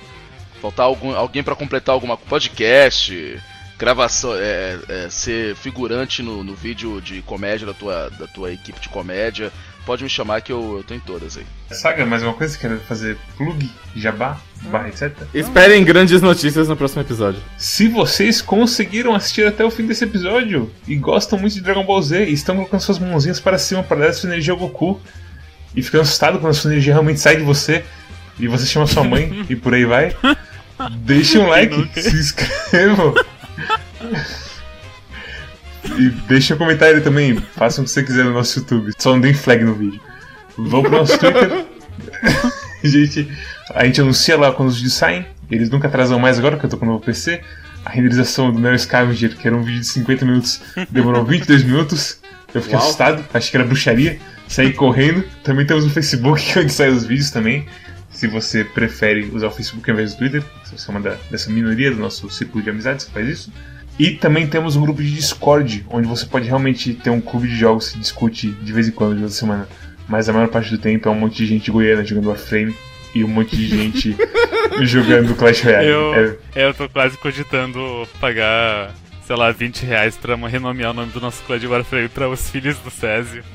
[0.61, 3.39] Faltar algum, alguém pra completar alguma podcast,
[3.77, 8.79] gravação, é, é, ser figurante no, no vídeo de comédia da tua, da tua equipe
[8.79, 9.51] de comédia.
[9.85, 11.45] Pode me chamar que eu, eu tô em todas aí.
[11.71, 12.57] Saga, mais uma coisa?
[12.57, 15.13] Quer fazer plug, jabá, barra, etc?
[15.33, 17.41] Esperem grandes notícias no próximo episódio.
[17.57, 22.01] Se vocês conseguiram assistir até o fim desse episódio e gostam muito de Dragon Ball
[22.01, 24.99] Z e estão colocando suas mãozinhas para cima para dar sua energia ao Goku
[25.73, 27.85] e ficando assustado quando a sua energia realmente sai de você
[28.39, 30.15] e você chama sua mãe e por aí vai,
[30.99, 33.13] deixem um like, se inscrevam
[35.97, 37.35] e deixem um comentário também.
[37.55, 39.99] Façam o que você quiser no nosso YouTube, só não deem flag no vídeo.
[40.57, 41.65] Vão pro nosso Twitter.
[42.83, 43.29] gente,
[43.73, 45.25] a gente anuncia lá quando os vídeos saem.
[45.49, 47.41] Eles nunca atrasam mais agora que eu tô com o novo PC.
[47.85, 52.19] A renderização do Neo Scavenger, que era um vídeo de 50 minutos, demorou 22 minutos.
[52.53, 52.83] Eu fiquei Uau.
[52.83, 54.19] assustado, achei que era bruxaria.
[54.47, 55.23] sair correndo.
[55.43, 57.65] Também temos o Facebook, onde saem os vídeos também.
[58.17, 61.15] Se você prefere usar o Facebook ao invés do Twitter, se você é uma da,
[61.29, 63.53] dessa minoria do nosso círculo de amizades que faz isso.
[63.99, 67.55] E também temos um grupo de Discord, onde você pode realmente ter um clube de
[67.55, 69.69] jogos que se discute de vez em quando, durante a semana.
[70.09, 72.75] Mas a maior parte do tempo é um monte de gente goiana jogando Warframe
[73.13, 74.17] e um monte de gente
[74.81, 75.87] jogando Clash Royale.
[75.87, 78.95] Eu, É, eu tô quase cogitando pagar,
[79.27, 82.49] sei lá, 20 reais pra renomear o nome do nosso clã de Warframe pra os
[82.49, 83.43] filhos do Césio.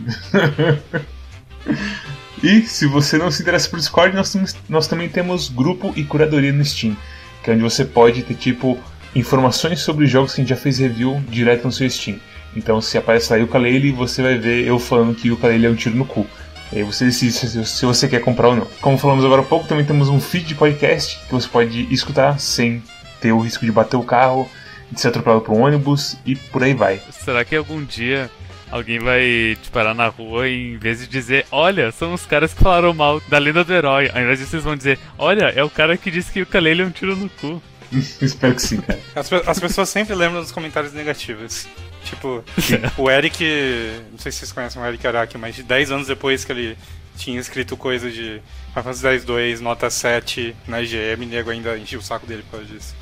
[2.42, 4.36] E se você não se interessa por Discord, nós,
[4.68, 6.96] nós também temos grupo e curadoria no Steam,
[7.42, 8.78] que é onde você pode ter tipo
[9.14, 12.18] informações sobre jogos que a gente já fez review direto no seu Steam.
[12.56, 15.96] Então se aparece lá Yooka-Laylee, você vai ver eu falando que Yooka-Laylee é um tiro
[15.96, 16.26] no cu.
[16.72, 18.66] E aí você decide se você quer comprar ou não.
[18.80, 22.40] Como falamos agora há pouco, também temos um feed de podcast que você pode escutar
[22.40, 22.82] sem
[23.20, 24.50] ter o risco de bater o carro,
[24.90, 27.00] de ser atropelado por um ônibus e por aí vai.
[27.10, 28.30] Será que algum dia
[28.72, 32.54] alguém vai te parar na rua e em vez de dizer, olha, são os caras
[32.54, 35.62] que falaram mal da lenda do herói, ao invés disso eles vão dizer, olha, é
[35.62, 37.62] o cara que disse que o Kalele é um tiro no cu.
[37.92, 38.98] Espero que sim, cara.
[39.14, 41.68] As, as pessoas sempre lembram dos comentários negativos.
[42.04, 42.42] Tipo,
[42.96, 43.44] o Eric.
[44.10, 46.78] Não sei se vocês conhecem o Eric Araki, mas de 10 anos depois que ele
[47.18, 51.98] tinha escrito coisa de Final Fantasy X 2, nota 7 na IGM, nego ainda enchia
[51.98, 53.01] o saco dele por causa disso.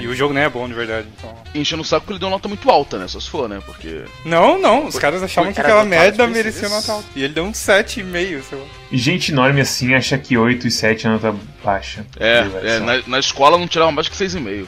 [0.00, 1.34] E o jogo nem é bom de verdade, então.
[1.54, 3.08] Enchendo o saco que ele deu uma nota muito alta, né?
[3.08, 3.60] Só se for, né?
[3.64, 4.04] Porque.
[4.24, 7.06] Não, não, os caras achavam que aquela merda merecia nota alta.
[7.16, 8.64] E ele deu um 7,5, sei lá.
[8.90, 11.34] E gente enorme assim acha que 8 e 7 é nota
[11.64, 12.06] baixa.
[12.18, 14.66] É, é na, na escola não tirava mais que 6,5.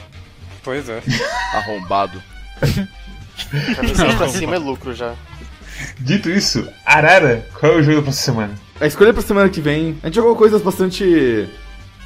[0.63, 1.01] Pois é.
[1.53, 2.21] Arrombado.
[2.59, 5.15] Pra mim, seis pra cima é lucro já.
[5.99, 8.53] Dito isso, Arara, qual é o jogo da próxima semana?
[8.79, 11.49] A escolha pra semana que vem, a gente jogou coisas bastante.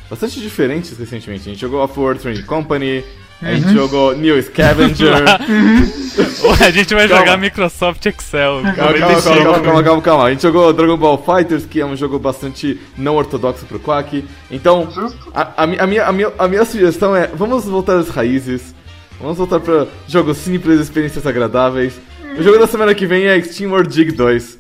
[0.10, 1.50] Bastante diferentes recentemente.
[1.50, 3.04] A gente jogou Off World Trading Company,
[3.42, 5.24] a gente jogou New Scavenger.
[6.62, 7.24] a gente vai Calma.
[7.26, 8.62] jogar Microsoft Excel.
[8.62, 10.24] Calma, calma, calma, calma, calma, calma, calma.
[10.26, 14.24] A gente jogou Dragon Ball Fighters, que é um jogo bastante não ortodoxo pro Quack.
[14.50, 14.88] Então,
[15.34, 18.74] a, a mi- a minha, a, minha, a minha sugestão é: vamos voltar às raízes.
[19.20, 21.94] Vamos voltar pra jogos simples, experiências agradáveis.
[22.38, 24.58] O jogo da semana que vem é Extreme World Dig 2.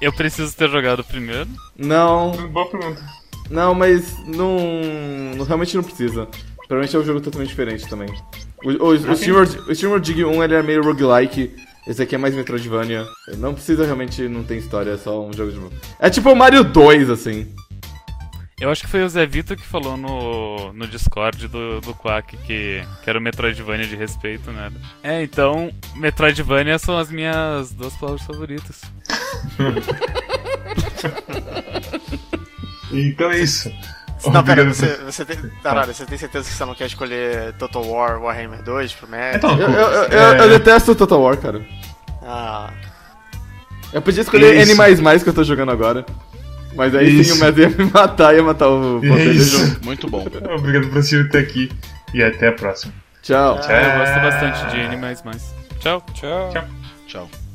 [0.00, 1.48] Eu preciso ter jogado primeiro.
[1.76, 3.02] Não, Boa pergunta.
[3.50, 4.58] Não, mas não,
[5.36, 6.28] não- realmente não precisa.
[6.66, 8.08] Provavelmente é um jogo totalmente diferente também.
[8.62, 11.56] O, o, o, Extreme World, o Extreme World Dig 1 ele é meio roguelike.
[11.86, 13.06] Esse aqui é mais Metroidvania.
[13.38, 15.58] Não precisa realmente, não tem história, é só um jogo de.
[15.98, 17.50] É tipo o Mario 2, assim.
[18.60, 22.36] Eu acho que foi o Zé Vitor que falou no, no Discord do, do Quack
[22.38, 24.72] que, que era o Metroidvania de respeito, né?
[25.02, 28.82] É, então, Metroidvania são as minhas duas palavras favoritas.
[32.92, 33.72] Então é isso.
[34.26, 35.36] Não, pera, você, você tem.
[35.62, 39.36] Caralho, você tem certeza que você não quer escolher Total War Warhammer 2 pro Mac?
[39.36, 41.64] Então, Eu, eu, eu, é, eu detesto Total War, cara.
[42.22, 42.70] Ah.
[43.92, 44.56] Eu podia escolher.
[44.56, 46.04] N que eu tô jogando agora.
[46.74, 47.34] Mas aí sim Isso.
[47.34, 49.58] o Matt ia me matar, ia matar o Isso.
[49.66, 49.84] jogo.
[49.84, 50.26] Muito bom.
[50.56, 51.70] Obrigado por assistir até aqui
[52.12, 52.92] e até a próxima.
[53.22, 53.58] Tchau.
[53.68, 54.96] É, eu gosto bastante de N++.
[55.80, 56.04] Tchau.
[56.14, 56.50] Tchau.
[56.52, 56.64] Tchau.
[57.06, 57.47] Tchau.